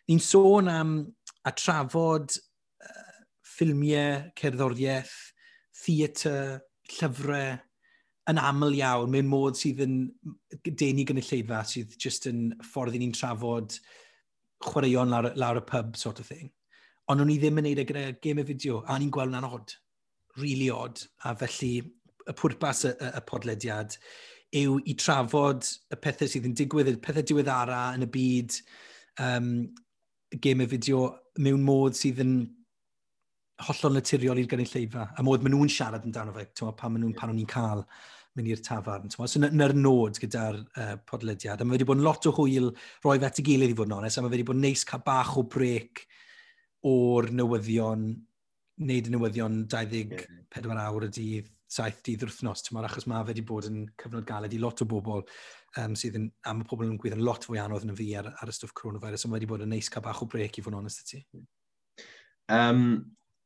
ni'n 0.09 0.21
sôn 0.23 0.71
am 0.71 0.97
a 1.45 1.53
trafod 1.55 2.35
uh, 2.35 3.21
ffilmiau, 3.55 4.25
cerddoriaeth, 4.39 5.15
theatr, 5.85 6.59
llyfrau, 6.95 7.55
yn 8.31 8.41
aml 8.41 8.73
iawn, 8.73 9.11
mewn 9.13 9.29
modd 9.29 9.57
sydd 9.59 9.83
yn 9.85 9.97
denu 10.65 11.05
gynulleidfa, 11.05 11.61
sydd 11.69 11.93
jyst 12.01 12.25
yn 12.31 12.47
ffordd 12.65 12.97
i 12.97 13.01
ni'n 13.03 13.13
trafod 13.13 13.77
chwaraeon 14.65 15.11
lawr, 15.13 15.31
lawr 15.38 15.61
y 15.61 15.65
pub 15.69 15.97
sort 15.99 16.21
of 16.21 16.29
thing. 16.29 16.49
Ond 17.11 17.21
o'n 17.21 17.29
i 17.29 17.38
ddim 17.38 17.61
yn 17.61 17.67
neud 17.69 17.81
e 17.83 17.85
gyda 17.85 18.05
game 18.23 18.41
y 18.41 18.47
fideo, 18.47 18.79
a 18.89 18.97
ni'n 18.97 19.13
gweld 19.13 19.35
na'n 19.35 19.45
odd, 19.45 19.75
really 20.41 20.71
odd, 20.73 21.03
a 21.23 21.35
felly 21.38 21.75
y 22.25 22.33
pwrpas 22.33 22.88
y, 22.89 22.95
y, 22.97 23.11
y 23.19 23.21
podlediad 23.29 23.97
yw 24.55 24.77
i 24.86 24.95
trafod 24.99 25.65
y 25.91 25.97
pethau 26.01 26.29
sydd 26.31 26.47
yn 26.49 26.58
digwydd, 26.58 26.91
y 26.93 26.99
pethau 27.03 27.25
diweddara 27.25 27.79
yn 27.97 28.05
y 28.05 28.10
byd 28.12 28.60
um, 29.23 29.49
game 30.41 30.65
y 30.65 30.69
fideo 30.71 31.08
mewn 31.43 31.63
modd 31.65 31.97
sydd 31.97 32.21
yn 32.23 32.36
hollol 33.65 33.95
naturiol 33.95 34.39
i'r 34.41 34.51
gynulleidfa, 34.51 35.10
a 35.15 35.23
modd 35.23 35.43
maen 35.45 35.55
nhw'n 35.55 35.71
siarad 35.71 36.05
amdano 36.05 36.36
fe, 36.36 36.49
pan 36.75 36.91
maen 36.91 37.05
nhw'n 37.05 37.15
pan 37.17 37.31
o'n 37.31 37.39
i'n 37.39 37.49
cael 37.49 37.86
mynd 38.36 38.51
i'r 38.51 38.62
tafarn. 38.63 39.12
Twa. 39.12 39.29
So 39.31 39.39
na'r 39.39 39.73
nod 39.79 40.19
gyda'r 40.19 40.60
uh, 40.60 40.95
podlediad, 41.08 41.62
a 41.62 41.67
mae 41.67 41.77
wedi 41.77 41.88
bod 41.88 42.01
yn 42.01 42.08
lot 42.08 42.27
o 42.27 42.34
hwyl 42.36 42.71
roi 43.05 43.15
fe 43.15 43.29
at 43.29 43.39
ei 43.39 43.47
gilydd 43.47 43.71
i 43.71 43.77
fod 43.79 43.89
yn 43.89 43.97
onest, 44.01 44.19
a 44.19 44.25
mae 44.25 44.34
wedi 44.34 44.47
bod 44.47 44.60
neis 44.60 44.84
cael 44.88 45.03
bach 45.05 45.38
o 45.39 45.45
brec 45.55 46.03
o'r 46.86 47.31
newyddion, 47.31 48.10
wneud 48.84 49.08
y 49.08 49.13
newyddion 49.13 49.62
24 49.71 50.84
awr 50.84 51.08
y 51.08 51.12
dydd, 51.15 51.51
saith 51.71 52.01
dydd 52.06 52.25
wrthnos, 52.28 52.63
tymor, 52.65 52.88
achos 52.88 53.08
mae 53.10 53.23
fe 53.23 53.34
wedi 53.34 53.43
bod 53.47 53.67
yn 53.69 53.84
cyfnod 54.01 54.28
galed 54.28 54.54
i 54.54 54.62
lot 54.62 54.84
o 54.84 54.88
bobl 54.89 55.23
um, 55.82 55.95
sydd 55.97 56.19
yn, 56.19 56.30
am 56.49 56.62
y 56.63 56.67
pobl 56.69 56.88
yn 56.88 56.99
gweithio'n 57.01 57.25
lot 57.25 57.47
fwy 57.47 57.60
anodd 57.62 57.88
yn 57.88 57.95
y 57.95 57.97
fi 57.99 58.10
ar, 58.21 58.32
ar 58.41 58.51
y 58.51 58.56
stwff 58.56 58.75
coronavirus, 58.78 59.25
ond 59.28 59.36
wedi 59.36 59.49
bod 59.49 59.65
yn 59.65 59.73
neis 59.73 59.89
cael 59.91 60.06
bach 60.06 60.21
o 60.23 60.30
brec 60.30 60.60
i 60.60 60.65
fod 60.65 60.75
yn 60.75 60.82
onest 60.84 61.06
ti. 61.10 61.23
Um, 62.54 62.84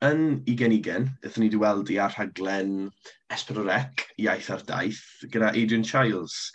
yn 0.05 0.43
2020, 0.47 1.08
ddethon 1.23 1.43
ni 1.43 1.49
wedi 1.49 1.62
weld 1.63 1.93
i 1.93 1.99
ar 2.03 2.13
rhaglen 2.15 2.75
Esperorec, 3.34 4.05
Iaith 4.19 4.51
ar 4.55 4.67
Daith, 4.67 5.01
gyda 5.32 5.53
Adrian 5.55 5.88
Childs. 5.88 6.51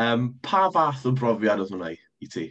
Um, 0.00 0.34
pa 0.42 0.66
fath 0.74 1.06
o 1.06 1.14
brofiad 1.14 1.62
oedd 1.62 1.74
hwnna 1.74 1.94
i 1.94 2.30
ti? 2.30 2.48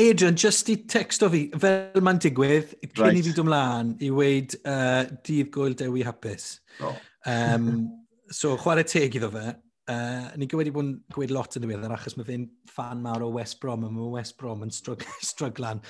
Adrian, 0.00 0.34
just 0.34 0.68
i 0.72 0.76
texto 0.90 1.28
fi, 1.30 1.46
fel 1.60 2.02
mae'n 2.02 2.20
digwydd, 2.22 2.72
cyn 2.82 3.04
right. 3.04 3.18
i 3.18 3.24
fi 3.24 3.34
dymlaen 3.36 3.92
i 4.02 4.10
weid 4.10 4.56
uh, 4.64 5.04
dydd 5.26 5.52
gwyl 5.54 5.76
dewi 5.78 6.02
hapus. 6.06 6.56
Oh. 6.82 6.96
Um, 7.30 7.68
so, 8.38 8.56
chwarae 8.60 8.86
teg 8.88 9.16
iddo 9.18 9.30
fe. 9.34 9.52
Uh, 9.84 10.30
ni 10.40 10.48
wedi 10.48 10.72
bod 10.72 10.86
yn 10.86 10.94
gweud 11.12 11.32
lot 11.34 11.58
yn 11.58 11.64
ddiweddar 11.66 11.92
achos 11.92 12.14
mae 12.16 12.24
fe'n 12.24 12.46
fan 12.72 13.02
mawr 13.04 13.26
o 13.26 13.34
West 13.34 13.58
Brom 13.60 13.82
a 13.84 13.90
mae 13.92 14.14
West 14.14 14.38
Brom 14.40 14.62
yn 14.64 14.72
stryglan 15.30 15.82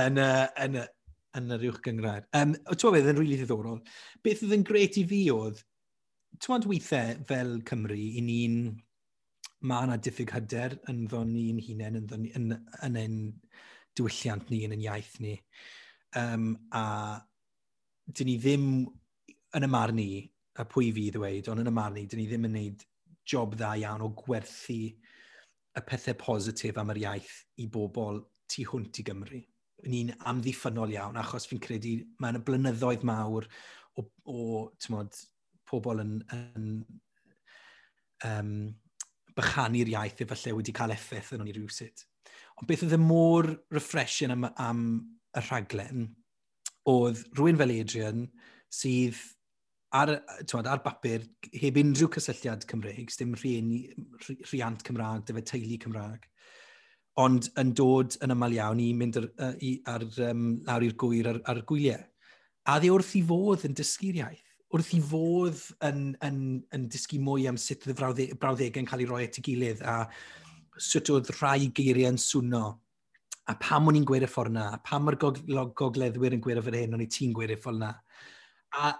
yn, 0.00 0.16
uh, 0.22 0.46
yn, 0.64 0.78
yn 1.36 1.52
yr 1.58 1.66
uwch 1.68 1.82
gyngrair. 1.84 2.24
Um, 2.38 2.54
Twa 2.72 2.94
beth 2.94 3.10
yn 3.12 3.18
rili 3.18 3.34
really 3.34 3.42
ddiddorol. 3.42 3.82
Beth 4.24 4.46
oedd 4.46 4.56
yn 4.56 4.64
gret 4.68 4.96
i 5.00 5.04
fi 5.10 5.20
oedd, 5.34 5.60
ti'n 6.32 6.46
twad 6.46 6.68
weithiau 6.70 7.20
fel 7.28 7.58
Cymru, 7.68 7.98
i 7.98 8.24
ni'n 8.24 8.56
mae 9.68 9.86
yna 9.86 9.98
diffyg 10.02 10.32
hyder 10.34 10.78
yn 10.90 11.04
ddo'n 11.10 11.30
ni'n 11.36 11.60
hunain, 11.62 12.00
yn, 12.00 12.08
ni, 12.24 12.32
yn, 12.38 12.48
yn 12.88 12.98
ein 12.98 13.18
diwylliant 13.98 14.48
ni, 14.50 14.64
yn 14.66 14.74
ein 14.74 14.86
iaith 14.88 15.18
ni. 15.22 15.36
Um, 16.18 16.54
a 16.72 17.20
dyn 18.08 18.32
ni 18.32 18.40
ddim 18.40 18.66
yn 19.56 19.68
y 19.68 19.70
marn 19.70 19.96
ni 20.00 20.10
a 20.60 20.66
pwy 20.68 20.90
fi 20.92 21.08
ddweud, 21.14 21.48
ond 21.48 21.62
yn 21.62 21.70
y 21.70 21.74
marn 21.74 21.98
i, 22.00 22.06
dyn 22.08 22.20
ni 22.22 22.26
ddim 22.28 22.48
yn 22.48 22.56
gwneud 22.56 22.84
job 23.28 23.56
dda 23.56 23.72
iawn 23.80 24.04
o 24.04 24.10
gwerthu 24.18 24.80
y 24.92 25.82
pethau 25.88 26.18
positif 26.20 26.78
am 26.78 26.92
yr 26.92 27.00
iaith 27.04 27.34
i 27.62 27.68
bobl 27.72 28.20
tu 28.50 28.66
hwnt 28.68 29.00
i 29.00 29.06
Gymru. 29.06 29.40
Ni'n 29.88 30.12
amddiffynol 30.30 30.92
iawn, 30.94 31.18
achos 31.18 31.48
fi'n 31.50 31.62
credu 31.62 31.96
mae'n 32.22 32.42
blynyddoedd 32.46 33.06
mawr 33.08 33.48
o, 33.98 34.04
o 34.28 34.42
mod, 34.92 35.16
pobl 35.68 36.02
yn, 36.04 36.14
yn 36.36 36.68
um, 38.28 38.54
bychanu'r 39.36 39.92
iaith 39.94 40.24
efallai 40.26 40.56
wedi 40.58 40.74
cael 40.76 40.94
effaith 40.94 41.32
yn 41.34 41.44
o'n 41.44 41.50
i 41.50 41.56
rhywsyd. 41.56 42.04
Ond 42.60 42.68
beth 42.68 42.84
oedd 42.84 42.98
y 42.98 43.00
môr 43.00 43.48
refreshing 43.72 44.34
am, 44.34 44.50
am 44.60 44.82
y 45.32 45.44
rhaglen 45.46 46.10
oedd 46.92 47.22
rhywun 47.38 47.60
fel 47.60 47.72
Adrian 47.78 48.26
sydd 48.72 49.20
ar, 49.98 50.12
twad, 50.48 50.68
ar 50.70 50.82
bapur, 50.84 51.24
heb 51.52 51.78
unrhyw 51.80 52.10
cysylltiad 52.16 52.66
Cymreig, 52.70 53.12
dim 53.18 53.34
rhieni, 53.38 53.82
rhiant 54.50 54.84
Cymraeg, 54.86 55.26
dyfa 55.28 55.44
teulu 55.52 55.78
Cymraeg, 55.82 56.28
ond 57.22 57.50
yn 57.60 57.74
dod 57.76 58.16
yn 58.24 58.32
aml 58.32 58.56
iawn 58.56 58.80
i 58.80 58.88
mynd 58.96 59.20
ar, 59.20 59.28
i, 59.60 59.74
ar, 59.92 60.06
um, 60.30 60.46
lawr 60.68 60.86
i'r 60.86 60.96
gwyr 61.00 61.28
ar, 61.34 61.42
ar 61.52 61.60
gwyliau. 61.68 62.00
A 62.72 62.78
ddi 62.80 62.92
wrth 62.94 63.16
i 63.18 63.24
fodd 63.26 63.66
yn 63.68 63.76
dysgu'r 63.76 64.20
iaith, 64.22 64.46
wrth 64.72 64.92
i 64.96 65.00
fodd 65.04 65.60
yn, 65.84 66.04
yn, 66.24 66.38
yn 66.72 66.86
dysgu 66.92 67.20
mwy 67.20 67.44
am 67.50 67.58
sut 67.60 67.84
y 67.90 67.96
brawddegau 67.98 68.80
yn 68.80 68.88
cael 68.88 69.04
ei 69.04 69.10
roi 69.10 69.26
at 69.26 69.36
ei 69.36 69.44
gilydd 69.44 69.82
a 69.84 69.96
sut 70.80 71.10
oedd 71.12 71.28
rhai 71.36 71.68
geiriau 71.76 72.14
yn 72.14 72.20
swno 72.22 72.64
a 73.50 73.56
pam 73.60 73.90
o'n 73.90 73.98
i'n 73.98 74.06
gweud 74.08 74.24
y 74.24 74.30
ffordd 74.30 74.54
na, 74.54 74.68
a 74.72 74.78
pam 74.86 75.04
mae'r 75.04 75.18
gogleddwyr 75.18 76.36
yn 76.36 76.42
gweud 76.42 76.60
y 76.60 76.62
ffordd 76.64 76.78
hyn, 76.78 76.94
o'n 76.96 77.02
i 77.04 77.08
ti'n 77.10 77.34
gweud 77.36 77.52
y 77.52 77.58
ffordd 77.60 77.82
na. 77.82 77.90
A 78.78 78.92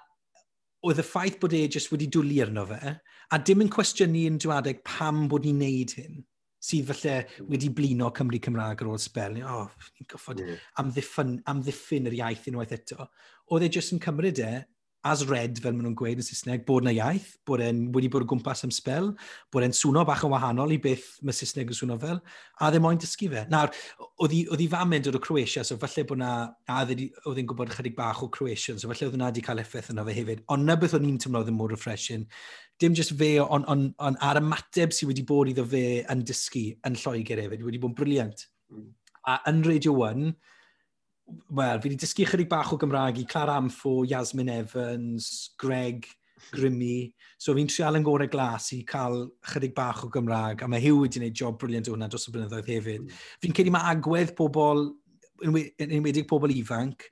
oedd 0.82 1.00
y 1.02 1.06
ffaith 1.06 1.38
bod 1.42 1.54
e 1.56 1.62
jyst 1.66 1.92
wedi 1.92 2.08
dwlu 2.12 2.40
arno 2.44 2.66
fe, 2.68 2.96
a 3.32 3.38
dim 3.38 3.62
yn 3.64 3.72
cwestiynu 3.72 4.26
yn 4.32 4.38
dwadeg 4.42 4.82
pam 4.86 5.26
bod 5.30 5.46
ni'n 5.46 5.62
neud 5.62 5.94
hyn, 5.98 6.20
sydd 6.62 6.90
falle 6.90 7.14
hmm. 7.22 7.48
wedi 7.52 7.70
blino 7.74 8.10
Cymru 8.16 8.40
Cymraeg 8.42 8.82
ar 8.82 8.90
ôl 8.90 9.00
sbel. 9.02 9.38
O, 9.42 9.62
oh, 9.62 9.88
ni'n 9.98 10.10
goffod 10.10 10.42
mm. 10.42 10.60
amddiffyn, 10.82 11.32
amddiffyn 11.50 12.10
yr 12.10 12.18
iaith 12.20 12.46
unwaith 12.50 12.76
eto. 12.76 13.08
Oedd 13.50 13.66
e 13.66 13.70
jyst 13.76 13.94
yn 13.96 14.02
cymryd 14.02 14.42
e 14.42 14.52
as 15.04 15.24
red, 15.26 15.58
fel 15.58 15.74
maen 15.74 15.88
nhw'n 15.88 15.96
gweud 15.98 16.20
yn 16.20 16.26
Saesneg, 16.26 16.62
bod 16.66 16.84
na 16.86 16.92
iaith, 16.94 17.32
bod 17.48 17.62
e'n 17.64 17.80
wedi 17.94 18.10
bod 18.12 18.22
o 18.22 18.28
gwmpas 18.30 18.62
am 18.62 18.70
spel, 18.74 19.08
bod 19.50 19.66
e'n 19.66 19.74
swno 19.74 20.04
bach 20.06 20.22
yn 20.26 20.30
wahanol 20.30 20.74
i 20.74 20.78
beth 20.82 21.08
mae 21.26 21.34
Saesneg 21.34 21.72
yn 21.72 21.78
swno 21.78 21.96
fel, 22.02 22.20
a 22.62 22.68
ddim 22.70 22.86
moyn 22.86 23.00
dysgu 23.02 23.30
fe. 23.32 23.42
Nawr, 23.50 23.72
oedd 24.22 24.62
hi 24.62 24.68
fam 24.70 24.92
mynd 24.92 25.10
o'r 25.10 25.18
Croatia, 25.24 25.64
so 25.66 25.78
falle 25.82 26.06
bod 26.06 26.22
na, 26.22 26.30
a 26.70 26.78
oedd 26.86 27.02
hi'n 27.02 27.50
gwybod 27.50 27.74
chydig 27.74 27.96
bach 27.98 28.22
o 28.22 28.30
Croatian, 28.30 28.78
so 28.78 28.90
falle 28.92 29.08
oedd 29.08 29.16
hwnna 29.16 29.32
wedi 29.32 29.42
cael 29.48 29.64
effaith 29.64 29.90
yna 29.90 30.06
fe 30.06 30.16
hefyd, 30.20 30.46
ond 30.54 30.70
na 30.70 30.78
beth 30.78 30.94
o'n 30.98 31.10
i'n 31.10 31.18
tymlo 31.26 31.42
ddim 31.42 31.58
mor 31.58 31.74
refreshing, 31.74 32.28
dim 32.78 32.94
just 32.94 33.16
fe, 33.18 33.34
ond 33.42 33.66
on, 33.70 33.88
on, 33.98 34.20
ar 34.22 34.38
ymateb 34.38 34.94
sydd 34.94 35.10
wedi 35.10 35.26
bod 35.26 35.50
iddo 35.50 35.66
fe 35.66 35.84
yn 36.14 36.22
dysgu 36.30 36.68
yn 36.86 37.02
Lloegr 37.02 37.42
hefyd, 37.42 37.66
wedi 37.66 37.82
bod 37.82 37.96
yn 37.96 37.98
briliant. 37.98 38.46
Mm. 38.70 38.90
A 39.30 39.40
yn 39.50 39.62
Radio 39.66 39.98
1, 40.06 40.30
wel, 41.48 41.80
fi 41.80 41.88
wedi 41.88 42.00
dysgu 42.00 42.26
chydig 42.28 42.50
bach 42.50 42.72
o 42.74 42.78
Gymraeg 42.80 43.20
i 43.22 43.26
Clara 43.28 43.56
Amfo, 43.60 44.02
Yasmin 44.08 44.50
Evans, 44.52 45.54
Greg, 45.60 46.06
Grimmy. 46.52 47.12
So 47.38 47.54
fi'n 47.56 47.70
trial 47.70 47.98
yn 47.98 48.06
gorau 48.06 48.30
glas 48.30 48.70
i 48.76 48.82
cael 48.88 49.26
chydig 49.52 49.74
bach 49.76 50.04
o 50.06 50.10
Gymraeg, 50.12 50.62
a 50.62 50.70
mae 50.70 50.82
Hugh 50.82 51.02
wedi 51.04 51.20
gwneud 51.20 51.38
job 51.38 51.58
briliant 51.60 51.90
o 51.90 51.96
hwnna 51.96 52.08
dros 52.10 52.28
y 52.28 52.34
blynyddoedd 52.34 52.70
hefyd. 52.72 53.04
Mm. 53.04 53.20
Fi'n 53.44 53.56
credu 53.58 53.74
mae 53.74 53.94
agwedd 53.94 54.34
pobl, 54.38 54.88
yn 55.46 55.58
enwedig 55.88 56.28
pobl 56.30 56.54
ifanc, 56.54 57.06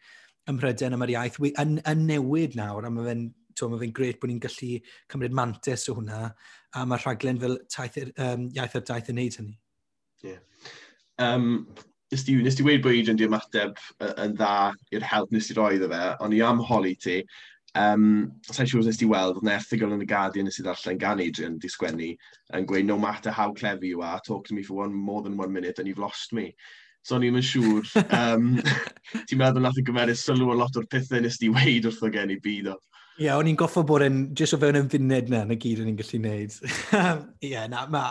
ym 0.51 0.59
Mhryden 0.59 0.97
am 0.97 1.05
yr 1.07 1.15
iaith, 1.17 1.39
yn, 1.51 1.79
yn 1.89 2.07
newid 2.09 2.57
nawr, 2.59 2.87
a 2.87 2.93
mae 2.93 3.07
fe'n 3.11 3.29
mae 3.61 3.81
fe'n 3.83 3.93
gret 3.93 4.21
bod 4.21 4.31
ni'n 4.31 4.41
gallu 4.41 4.79
cymryd 5.13 5.35
mantis 5.37 5.89
o 5.91 5.97
hwnna, 5.99 6.31
a 6.77 6.85
mae 6.89 7.03
rhaglen 7.03 7.41
fel 7.43 7.59
taith, 7.69 7.99
um, 8.17 8.47
iaith 8.57 8.77
ar 8.79 8.87
daith 8.89 9.11
yn 9.13 9.19
neud 9.21 9.37
hynny. 9.37 9.57
Yeah. 10.25 10.41
Um, 11.21 11.67
nes 12.11 12.25
ti, 12.27 12.35
nes 12.43 12.59
ti 12.59 12.67
weid 12.67 12.83
bod 12.83 12.97
Adrian 12.97 13.19
di 13.19 13.27
ymateb 13.29 13.79
yn 14.11 14.35
dda 14.35 14.73
i'r 14.97 15.07
help 15.07 15.33
nes 15.35 15.49
ti 15.49 15.57
roi 15.59 15.77
iddo 15.77 15.89
fe, 15.93 16.03
ond 16.25 16.35
i 16.35 16.43
amholi 16.47 16.97
ti, 16.99 17.21
um, 17.79 18.05
sa'n 18.51 18.69
siŵr 18.69 18.87
nes 18.87 18.99
ti 18.99 19.09
weld, 19.11 19.39
oedd 19.39 19.53
erthigol 19.55 19.95
yn 19.95 20.05
y 20.05 20.09
Guardian 20.11 20.49
nes 20.49 20.59
i 20.59 20.67
ddarllen 20.67 21.01
gan 21.01 21.23
Adrian 21.23 21.59
di 21.63 21.71
sgwennu, 21.71 22.11
yn 22.59 22.69
gweud, 22.69 22.89
no 22.89 22.99
matter 22.99 23.31
how 23.31 23.53
clever 23.55 23.87
you 23.87 24.03
are, 24.03 24.21
talk 24.27 24.47
to 24.49 24.55
me 24.55 24.67
for 24.67 24.83
one 24.83 24.95
more 24.95 25.23
than 25.23 25.37
one 25.37 25.53
minute 25.53 25.79
and 25.79 25.89
you've 25.89 26.03
lost 26.03 26.33
me. 26.33 26.51
So 27.07 27.17
ni'n 27.17 27.39
yn 27.39 27.47
siŵr, 27.47 27.87
um, 28.21 28.51
ti'n 29.25 29.41
meddwl 29.41 29.65
nath 29.65 29.79
yn 29.81 29.87
gymeriad 29.87 30.21
sylw 30.21 30.51
o 30.51 30.57
lot 30.59 30.77
o'r 30.77 30.89
pethau 30.91 31.23
nes 31.23 31.39
ti 31.41 31.49
weid 31.53 31.87
wrth 31.89 32.03
o 32.05 32.11
gen 32.13 32.35
i 32.35 32.41
byd 32.43 32.75
o. 32.75 32.77
Ie, 33.21 33.27
yeah, 33.27 33.37
o'n 33.37 33.51
i'n 33.51 33.57
goffo 33.61 33.83
bod 33.85 34.01
yn, 34.01 34.15
jyst 34.33 34.55
o 34.57 34.59
fewn 34.63 34.79
yn 34.79 34.87
funed 34.89 35.27
na, 35.29 35.43
na 35.45 35.57
gyd 35.61 35.83
o'n 35.83 35.91
i'n 35.91 35.97
gallu 35.99 36.19
neud. 36.25 36.55
Ie, 37.45 37.51
yeah, 37.51 37.67
na, 37.69 37.83
ma, 37.93 38.07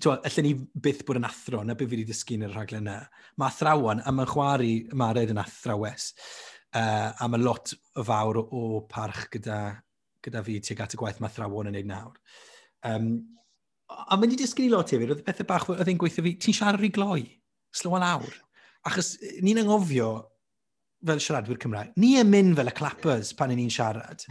twa, 0.00 0.14
allan 0.24 0.46
ni 0.46 0.52
byth 0.86 1.02
bod 1.04 1.18
yn 1.20 1.26
athro, 1.28 1.60
na 1.68 1.74
beth 1.76 1.90
fi 1.90 1.98
wedi 1.98 2.06
dysgu 2.08 2.38
yn 2.38 2.46
y 2.46 2.48
rhaglen 2.48 2.86
yna. 2.86 2.94
Mae 3.36 3.52
athrawon, 3.52 4.00
a 4.00 4.14
mae'n 4.16 4.30
chwari 4.30 4.70
ymared 4.94 5.34
yn 5.34 5.42
athrawes, 5.42 6.06
uh, 6.80 7.10
a 7.12 7.28
mae 7.28 7.42
lot 7.42 7.74
o 7.92 8.06
fawr 8.08 8.40
o, 8.40 8.46
o 8.48 8.80
parch 8.88 9.26
gyda, 9.36 9.58
gyda 10.24 10.42
fi 10.46 10.56
tuag 10.64 10.80
at 10.86 10.96
y 10.96 11.02
gwaith 11.02 11.20
mae 11.20 11.28
athrawon 11.28 11.68
yn 11.68 11.76
neud 11.76 11.92
nawr. 11.92 12.16
Um, 12.88 13.12
a 13.92 14.16
mae'n 14.16 14.30
wedi 14.30 14.40
dysgu 14.46 14.64
ni 14.64 14.72
lot 14.72 14.96
hefyd, 14.96 15.12
oedd 15.12 15.24
pethau 15.28 15.50
bach 15.52 15.68
oedd 15.74 15.92
e'n 15.92 16.00
gweithio 16.00 16.24
fi, 16.24 16.38
ti'n 16.40 16.56
siarad 16.56 16.88
i 16.88 16.94
gloi, 16.96 17.26
slywa 17.82 18.00
lawr. 18.00 18.40
Achos 18.88 19.18
ni'n 19.44 19.60
anghofio, 19.66 20.14
fel 21.06 21.20
siaradwyr 21.22 21.60
Cymraeg, 21.62 21.94
ni 22.00 22.14
yn 22.20 22.30
mynd 22.30 22.56
fel 22.58 22.70
y 22.70 22.74
clappers 22.74 23.32
pan 23.38 23.52
ni'n 23.54 23.70
siarad. 23.72 24.24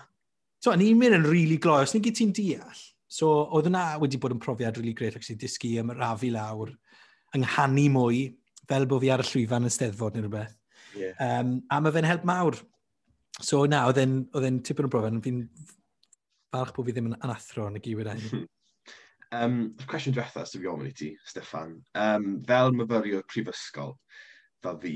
so, 0.62 0.72
ni'n 0.72 0.98
mynd 0.98 1.18
yn 1.18 1.26
rili 1.26 1.32
really 1.42 1.58
gloi, 1.62 1.82
os 1.84 1.94
ni'n 1.94 2.04
gyd 2.06 2.18
ti'n 2.20 2.34
deall. 2.36 2.84
So, 3.16 3.30
oedd 3.56 3.68
yna 3.70 3.84
wedi 4.02 4.20
bod 4.20 4.34
yn 4.34 4.42
profiad 4.42 4.78
rili 4.78 4.92
really 4.92 4.98
gret, 4.98 5.18
ac 5.18 5.26
sy'n 5.26 5.40
dysgu 5.40 5.76
ym 5.82 5.92
rafi 5.96 6.32
lawr, 6.34 6.72
ynghanu 7.36 7.88
mwy, 7.94 8.22
fel 8.66 8.88
bod 8.90 9.04
fi 9.04 9.12
ar 9.14 9.22
y 9.22 9.28
llwyfan 9.28 9.68
yn 9.68 9.74
steddfod 9.74 10.16
neu 10.16 10.26
rhywbeth. 10.26 10.56
Yeah. 10.96 11.14
Um, 11.20 11.58
a 11.70 11.80
mae 11.84 11.94
fe'n 11.94 12.08
help 12.08 12.26
mawr. 12.28 12.58
So, 13.36 13.66
na, 13.68 13.84
oedd 13.90 14.00
e'n 14.00 14.60
tipyn 14.64 14.88
o 14.88 14.92
brofiad, 14.92 15.20
fi'n 15.24 15.44
falch 16.54 16.72
bod 16.76 16.88
fi 16.88 16.94
ddim 16.94 17.10
yn 17.10 17.18
anathro 17.20 17.68
yn 17.70 17.78
y 17.78 17.82
gywir 17.84 18.10
ein. 18.12 18.46
um, 19.36 19.58
cwestiwn 19.90 20.16
diwethaf 20.16 20.48
sydd 20.48 20.62
fi 20.64 20.70
ofyn 20.70 20.88
i 20.90 20.94
ti, 20.96 21.10
Steffan. 21.28 21.76
Um, 21.98 22.38
fel 22.48 22.72
myfyriwr 22.76 23.26
prifysgol, 23.30 23.96
fel 24.64 24.80
fi, 24.82 24.94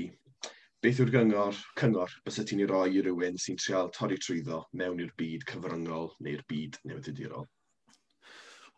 beth 0.81 1.01
yw'r 1.01 1.11
gyngor, 1.13 1.57
cyngor 1.77 2.13
bys 2.25 2.39
y 2.41 2.45
ti'n 2.49 2.63
ei 2.63 2.69
roi 2.69 2.87
i 2.97 3.01
rywun 3.05 3.37
sy'n 3.41 3.59
trial 3.61 3.91
torri 3.95 4.17
trwyddo 4.21 4.63
mewn 4.77 5.01
i'r 5.03 5.11
byd 5.19 5.45
cyfryngol 5.49 6.09
neu'r 6.25 6.41
byd 6.49 6.79
newyddiadurol? 6.89 7.45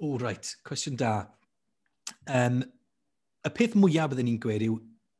O, 0.03 0.17
right. 0.19 0.49
Cwestiwn 0.67 0.97
da. 0.99 1.13
Um, 2.27 2.59
y 3.43 3.51
peth 3.55 3.77
mwyaf 3.79 4.11
byddwn 4.11 4.29
ni'n 4.31 4.41
gweud 4.43 4.65
yw, 4.67 4.75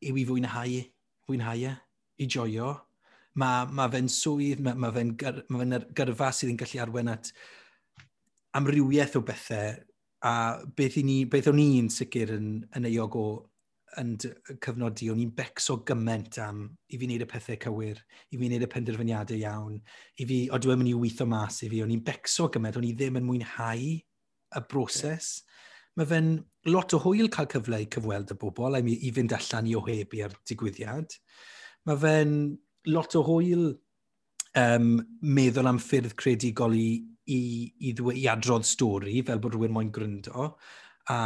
yw 0.10 0.20
i 0.20 0.26
fwynhau, 0.28 0.82
fwynhau, 1.28 1.64
e, 1.70 1.74
i 2.20 2.28
joio. 2.28 2.74
Mae 3.40 3.70
ma 3.74 3.88
fe'n 3.94 4.12
swydd, 4.12 4.62
mae 4.66 4.78
ma 4.78 4.92
fe'n 4.94 5.16
gyr, 5.20 5.40
ma 5.50 5.64
ma 5.64 5.80
fe 5.80 5.96
gyrfa 5.98 6.30
sydd 6.36 6.54
yn 6.54 6.60
gallu 6.60 6.84
arwen 6.84 7.14
at 7.14 7.32
amrywiaeth 8.60 9.18
o 9.18 9.24
bethau 9.26 9.74
a 10.24 10.36
beth, 10.78 11.00
ni, 11.04 11.24
beth 11.28 11.50
o'n 11.52 11.60
i'n 11.60 11.90
sicr 11.92 12.36
yn, 12.38 12.52
yn 12.78 12.88
eog 12.88 13.18
o 13.20 13.26
yn 14.02 14.14
cyfnod 14.22 14.96
di, 15.00 15.10
o'n 15.12 15.22
i'n 15.22 15.34
becso 15.36 15.80
gymaint 15.88 16.40
am 16.44 16.64
i 16.90 16.98
fi 16.98 17.08
wneud 17.08 17.26
y 17.26 17.28
pethau 17.30 17.60
cywir, 17.66 18.02
i 18.32 18.40
fi 18.40 18.50
wneud 18.50 18.66
y 18.66 18.70
penderfyniadau 18.72 19.40
iawn, 19.40 19.78
i 20.20 20.28
fi, 20.30 20.40
o 20.50 20.60
dwi'n 20.62 20.82
mynd 20.82 20.92
i 20.92 20.96
weithio 20.98 21.28
mas 21.30 21.62
i 21.66 21.70
fi, 21.72 21.84
o'n 21.84 21.94
i'n 21.94 22.04
becso 22.06 22.50
gymaint, 22.54 22.80
o'n 22.80 22.88
i 22.88 22.94
ddim 22.98 23.20
yn 23.22 23.28
mwynhau 23.28 23.86
y 23.94 24.64
broses. 24.72 25.32
Mae 25.98 26.10
fe'n 26.10 26.36
lot 26.74 26.96
o 26.98 27.02
hwyl 27.04 27.30
cael 27.34 27.50
cyfle 27.54 27.84
i 27.84 27.90
cyfweld 27.94 28.34
y 28.34 28.38
bobl, 28.42 28.80
i, 28.82 28.98
i 29.08 29.14
fynd 29.14 29.36
allan 29.38 29.70
i 29.70 29.76
ohebu 29.78 30.24
ar 30.26 30.38
digwyddiad. 30.50 31.18
Mae 31.90 32.00
fe'n 32.06 32.38
lot 32.94 33.18
o 33.20 33.24
hwyl 33.28 33.68
um, 34.60 34.96
meddwl 35.22 35.70
am 35.70 35.82
ffyrdd 35.82 36.16
credigol 36.20 36.76
i, 36.78 36.88
i, 37.30 37.42
i, 37.90 37.94
i 37.94 38.26
adrodd 38.32 38.66
stori, 38.68 39.22
fel 39.28 39.42
bod 39.44 39.58
rhywun 39.58 39.76
moyn 39.76 39.94
gryndo, 39.94 40.54
a 41.12 41.20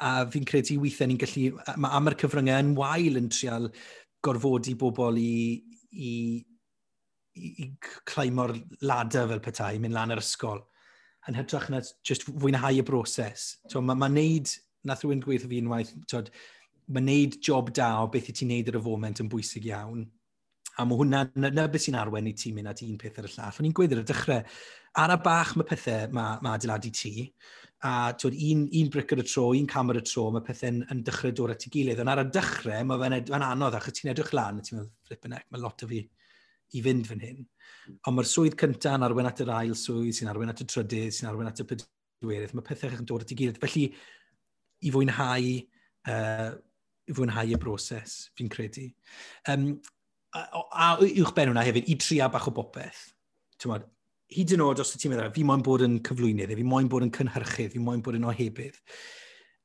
a 0.00 0.12
fi'n 0.32 0.46
credu 0.48 0.78
weithiau 0.80 1.10
ni'n 1.10 1.20
gallu, 1.20 1.50
mae 1.76 1.96
am 1.96 2.08
yr 2.10 2.16
cyfryngau 2.22 2.64
yn 2.64 2.74
wael 2.78 3.20
yn 3.20 3.28
trial 3.32 3.68
gorfodi 4.24 4.74
bobl 4.80 5.18
i, 5.20 5.60
i, 5.92 6.12
i, 7.36 7.50
i 7.64 7.68
claimo'r 8.08 8.54
lada 8.88 9.26
fel 9.28 9.42
petai, 9.44 9.74
mynd 9.82 9.96
lan 9.96 10.14
yr 10.14 10.22
ysgol, 10.22 10.62
yn 11.28 11.36
hytrach 11.36 11.68
na 11.72 11.82
just 12.06 12.26
fwynhau 12.28 12.80
y 12.80 12.86
broses. 12.86 13.50
So, 13.68 13.82
Mae 13.84 13.98
ma 13.98 14.08
neud, 14.12 14.52
nath 14.88 15.04
rhywun 15.04 15.24
gweithio 15.24 15.50
fi 15.52 15.60
unwaith, 15.60 15.92
mae 16.90 17.04
neud 17.06 17.36
job 17.44 17.72
da 17.76 17.92
o 18.02 18.08
beth 18.12 18.32
i 18.32 18.36
ti'n 18.36 18.50
neud 18.54 18.72
ar 18.72 18.80
y 18.80 18.84
foment 18.86 19.22
yn 19.22 19.28
bwysig 19.32 19.68
iawn, 19.70 20.06
A 20.78 20.86
mae 20.86 21.00
hwnna, 21.00 21.24
na, 21.34 21.50
na 21.54 21.66
beth 21.70 21.86
sy'n 21.86 21.98
arwen 21.98 22.28
i 22.30 22.34
ti'n 22.36 22.54
mynd 22.56 22.70
at 22.70 22.84
un 22.86 23.00
peth 23.00 23.18
ar 23.20 23.26
y 23.26 23.32
llall. 23.32 23.58
O'n 23.58 23.68
i'n 23.68 23.74
gweud 23.76 23.96
ar 23.96 24.02
y 24.02 24.06
dechrau, 24.06 24.44
ar 25.02 25.14
y 25.14 25.18
bach 25.24 25.56
mae 25.58 25.66
pethau 25.68 26.14
mae, 26.14 26.38
mae 26.44 26.58
adeiladu 26.58 26.92
ti, 26.94 27.26
a 27.86 28.12
twyd, 28.20 28.36
un, 28.50 28.64
un 28.76 28.88
bric 28.92 29.12
ar 29.14 29.22
y 29.22 29.26
tro, 29.26 29.48
un 29.56 29.68
camera 29.70 30.00
ar 30.00 30.04
y 30.04 30.08
tro, 30.08 30.26
mae 30.34 30.44
pethau'n 30.46 30.82
yn 30.92 31.02
dechrau 31.06 31.34
dod 31.36 31.54
at 31.54 31.66
ei 31.66 31.74
gilydd. 31.74 32.02
Ond 32.04 32.12
ar 32.12 32.22
y 32.22 32.26
dechrau, 32.36 32.86
mae 32.86 33.02
fe'n 33.02 33.16
ed, 33.18 33.34
anodd, 33.36 33.76
achos 33.78 33.96
ti'n 33.96 34.12
edrych 34.12 34.32
lan, 34.36 34.60
a 34.60 34.66
ti'n 34.66 34.78
meddwl, 34.78 34.90
flippin 35.08 35.36
ec, 35.38 35.46
mae 35.50 35.62
lot 35.62 35.84
o 35.86 35.90
fi 35.90 36.00
i 36.70 36.82
fynd 36.84 37.08
fan 37.08 37.22
hyn. 37.24 37.44
Ond 38.06 38.16
mae'r 38.16 38.28
swydd 38.30 38.56
cyntaf 38.60 38.98
yn 38.98 39.06
arwen 39.06 39.28
at 39.30 39.40
yr 39.42 39.52
ail 39.56 39.76
swydd, 39.78 40.12
sy'n 40.16 40.30
arwen 40.30 40.52
at 40.52 40.62
y 40.62 40.66
trydydd, 40.70 41.14
sy'n 41.16 41.30
arwen 41.30 41.50
at 41.50 41.62
y 41.62 41.66
pedwerydd, 41.70 42.54
mae 42.54 42.66
pethau 42.66 42.98
yn 42.98 43.08
dod 43.08 43.24
at 43.24 43.32
ei 43.32 43.38
gilydd. 43.40 43.60
Felly, 43.62 43.86
i 44.86 44.92
fwynhau, 44.94 45.54
uh, 46.14 46.50
i 47.10 47.16
fwynhau 47.16 47.56
y 47.56 47.58
broses, 47.64 48.20
fi'n 48.38 48.52
credu. 48.52 48.86
Um, 49.50 49.72
a, 50.36 50.42
a 50.70 50.90
uwch 51.04 51.32
ben 51.36 51.50
hwnna 51.50 51.64
hefyd, 51.66 51.88
i 51.90 51.96
tria 52.00 52.28
bach 52.32 52.48
o 52.50 52.54
bopeth. 52.54 53.08
Tymod, 53.60 53.86
hyd 54.30 54.54
yn 54.56 54.62
oed 54.64 54.82
os 54.82 54.94
ti'n 54.94 55.14
meddwl, 55.14 55.32
fi 55.34 55.46
moyn 55.46 55.64
bod 55.66 55.84
yn 55.86 55.98
cyflwynydd, 56.06 56.54
fi 56.58 56.66
moyn 56.66 56.90
bod 56.90 57.06
yn 57.06 57.14
cynhyrchydd, 57.14 57.74
fi 57.74 57.82
moyn 57.82 58.04
bod 58.04 58.18
yn 58.18 58.28
ohebydd. 58.30 58.78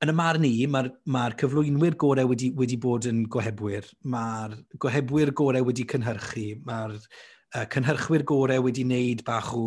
Yn 0.03 0.11
y 0.11 0.15
mar 0.17 0.39
ni, 0.41 0.51
mae'r 0.67 0.89
ma 1.13 1.27
cyflwynwyr 1.39 1.95
gorau 2.01 2.27
wedi, 2.31 2.49
wedi 2.57 2.77
bod 2.81 3.07
yn 3.09 3.23
gohebwyr. 3.31 3.87
Mae'r 4.11 4.57
gohebwyr 4.81 5.31
gorau 5.37 5.69
wedi 5.69 5.85
cynhyrchu. 5.87 6.49
Mae'r 6.67 6.97
uh, 6.97 7.63
cynhyrchwyr 7.71 8.25
gorau 8.27 8.65
wedi 8.65 8.83
wneud 8.83 9.23
bach 9.27 9.53
o 9.55 9.63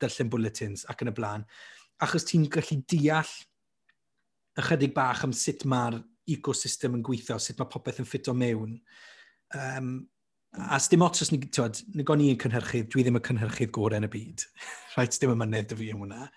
dyllen 0.00 0.32
bulletins 0.32 0.86
ac 0.88 1.04
yn 1.04 1.12
y 1.12 1.14
blaen. 1.18 1.44
Achos 2.02 2.24
ti'n 2.30 2.46
gallu 2.52 2.80
deall 2.88 3.34
ychydig 4.58 4.94
bach 4.96 5.26
am 5.26 5.34
sut 5.36 5.66
mae'r 5.68 6.00
ecosystem 6.32 6.96
yn 6.96 7.04
gweithio, 7.04 7.36
sut 7.40 7.60
mae 7.60 7.70
popeth 7.70 8.00
yn 8.02 8.08
ffito 8.08 8.34
mewn. 8.36 8.78
Um, 9.56 9.92
A 10.56 10.78
dim 10.90 11.04
ots 11.04 11.22
os 11.22 11.30
ni, 11.30 11.38
tywed, 11.44 11.82
nag 11.98 12.08
o'n 12.08 12.22
i'n 12.24 12.38
cynhyrchydd, 12.40 12.88
dwi 12.92 13.04
ddim 13.04 13.18
y 13.18 13.24
cynhyrchydd 13.26 13.72
gorau 13.74 14.00
yn 14.00 14.08
y 14.08 14.10
byd. 14.12 14.44
Rhaid, 14.94 15.12
sdim 15.14 15.34
ymynedd 15.34 15.68
dy 15.70 15.76
fi 15.78 15.90
yn 15.92 16.00
hwnna. 16.00 16.28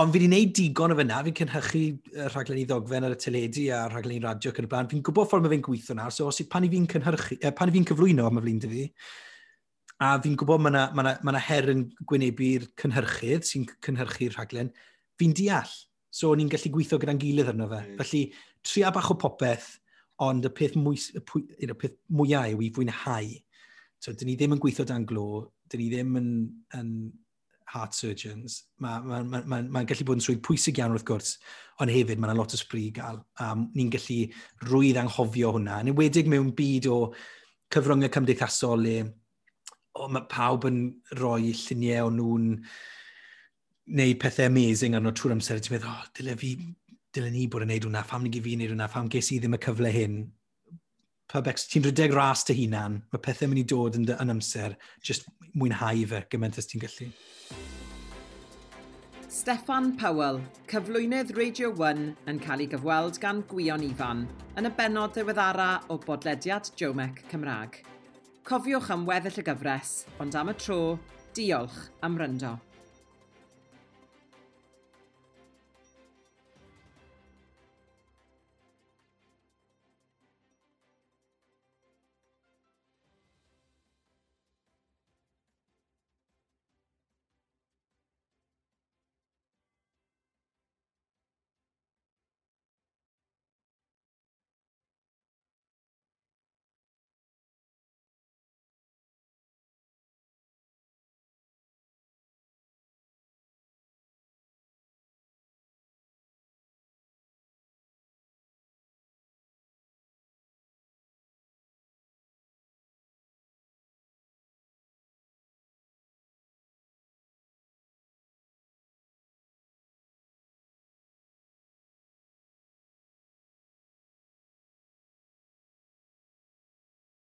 Ond 0.00 0.14
fi 0.14 0.20
wedi 0.20 0.28
gwneud 0.30 0.52
digon 0.56 0.94
o 0.94 0.96
fyna, 0.96 1.18
fi'n 1.26 1.36
cynhyrchu 1.40 1.82
rhaglen 2.30 2.60
i 2.62 2.66
ddogfen 2.68 3.08
ar 3.08 3.16
y 3.16 3.18
teledu 3.20 3.66
a 3.74 3.80
rhaglen 3.90 4.20
i 4.20 4.22
radio 4.22 4.52
ac 4.52 4.60
yn 4.62 4.68
y 4.68 4.70
blaen. 4.70 4.88
Fi'n 4.92 5.02
gwybod 5.04 5.28
ffordd 5.28 5.44
mae 5.44 5.52
fe'n 5.56 5.64
gweithio 5.66 5.96
nawr, 5.98 6.14
so 6.14 6.28
os 6.30 6.38
i 6.40 6.46
pan 6.52 6.64
i 6.64 6.70
fi'n 6.72 6.86
cynhyrchu, 6.94 7.40
eh, 7.42 7.52
pan 7.56 7.72
i 7.72 7.74
fi'n 7.74 7.88
cyflwyno 7.90 8.30
am 8.30 8.38
y 8.38 8.44
flin 8.46 8.62
dy 8.62 8.70
fi, 8.70 8.86
a 10.00 10.14
fi'n 10.22 10.38
gwybod 10.40 10.62
mae 10.64 10.72
yna 10.72 10.86
ma, 10.94 11.04
na, 11.04 11.16
ma 11.26 11.34
na 11.34 11.42
her 11.50 11.68
yn 11.74 11.84
gwynebu'r 12.08 12.70
cynhyrchydd 12.80 13.50
sy'n 13.50 13.66
cynhyrchu'r 13.84 14.38
rhaglen, 14.38 14.70
fi'n 15.20 15.36
deall. 15.36 15.74
So, 16.14 16.32
ni'n 16.38 16.48
gallu 16.50 16.72
gweithio 16.78 17.02
gyda'n 17.02 17.20
gilydd 17.20 17.52
arno 17.52 17.68
fe. 17.70 17.82
Mm. 17.82 17.98
Felly, 18.00 18.24
tria 18.66 18.94
bach 18.94 19.10
o 19.12 19.18
popeth, 19.20 19.74
Ond 20.26 20.44
y 20.44 20.52
peth, 20.52 20.76
mwy, 20.76 21.00
y 21.16 21.22
pwy, 21.24 21.46
y 21.64 21.76
peth 21.80 21.96
mwyaf 22.12 22.50
yw 22.52 22.66
i 22.66 22.70
fwynhau. 22.76 23.32
So, 24.00 24.12
dyn 24.12 24.30
ni 24.30 24.36
ddim 24.36 24.56
yn 24.56 24.62
gweithio 24.62 24.86
dan 24.88 25.06
glo, 25.08 25.48
dyn 25.72 25.82
ni 25.82 25.88
ddim 25.92 26.16
yn, 26.20 26.30
yn 26.76 26.92
heart 27.70 27.94
surgeons. 27.94 28.64
Mae'n 28.82 29.06
ma, 29.06 29.20
ma, 29.22 29.40
ma, 29.46 29.60
ma 29.62 29.82
gallu 29.88 30.06
bod 30.08 30.18
yn 30.18 30.24
swydd 30.24 30.42
pwysig 30.46 30.80
iawn 30.80 30.94
wrth 30.96 31.06
gwrs, 31.08 31.34
ond 31.80 31.92
hefyd 31.92 32.20
mae'n 32.20 32.38
lot 32.38 32.54
o 32.56 32.60
sbri 32.60 32.88
gael. 32.96 33.20
Um, 33.42 33.68
ni'n 33.76 33.92
gallu 33.94 34.20
rwydd 34.68 35.00
anghofio 35.00 35.54
hwnna. 35.56 35.80
Yn 35.84 35.92
enwedig 35.94 36.30
mewn 36.30 36.52
byd 36.56 36.90
o 36.90 37.00
cyfryngau 37.74 38.12
cymdeithasol 38.12 38.82
le 38.86 38.96
o, 39.04 40.08
mae 40.08 40.26
pawb 40.30 40.66
yn 40.70 40.80
rhoi 41.18 41.52
lluniau 41.52 42.08
o 42.10 42.14
nhw'n 42.14 42.48
neud 44.00 44.20
pethau 44.22 44.50
amazing 44.50 44.96
arno 44.98 45.12
trwy'r 45.14 45.36
amser. 45.36 45.62
Ti'n 45.62 45.76
meddwl, 45.76 45.94
oh, 45.94 46.10
dyle 46.16 46.36
fi 46.40 46.54
dylen 47.14 47.34
ni 47.34 47.46
bod 47.50 47.64
yn 47.64 47.72
neud 47.72 47.86
hwnna, 47.88 48.04
pham 48.06 48.22
ni 48.22 48.30
gyfi 48.34 48.54
neud 48.58 48.74
hwnna, 48.74 48.86
pham 48.90 49.08
ges 49.10 49.32
i 49.34 49.40
ddim 49.42 49.56
y 49.56 49.60
cyfle 49.64 49.90
hyn. 49.94 50.20
Pybec, 51.30 51.58
ti'n 51.70 51.84
rhedeg 51.86 52.14
ras 52.14 52.44
dy 52.46 52.56
hunan, 52.58 53.00
mae 53.10 53.22
pethau 53.22 53.50
mynd 53.50 53.62
i 53.62 53.66
dod 53.72 53.98
yn, 53.98 54.06
yn 54.14 54.34
amser, 54.34 54.76
just 55.02 55.28
mwynhau 55.54 56.06
fe 56.10 56.24
gymaint 56.30 56.58
as 56.58 56.70
ti'n 56.70 56.82
gallu. 56.82 57.10
Stefan 59.30 59.92
Powell, 59.98 60.40
cyflwynydd 60.70 61.34
Radio 61.38 61.70
1 61.72 62.02
yn 62.30 62.40
cael 62.42 62.64
ei 62.64 62.70
gyfweld 62.70 63.20
gan 63.22 63.44
Gwion 63.50 63.86
Ifan 63.86 64.24
yn 64.58 64.66
y 64.66 64.72
benod 64.78 65.14
ddiweddara 65.14 65.70
o 65.90 65.98
bodlediad 66.02 66.72
Jomec 66.78 67.22
Cymraeg. 67.30 67.78
Cofiwch 68.46 68.90
am 68.94 69.06
weddill 69.06 69.38
y 69.42 69.46
gyfres, 69.46 69.94
ond 70.22 70.34
am 70.38 70.50
y 70.50 70.58
tro, 70.58 70.82
diolch 71.34 71.86
am 72.06 72.18
ryndo. 72.18 72.56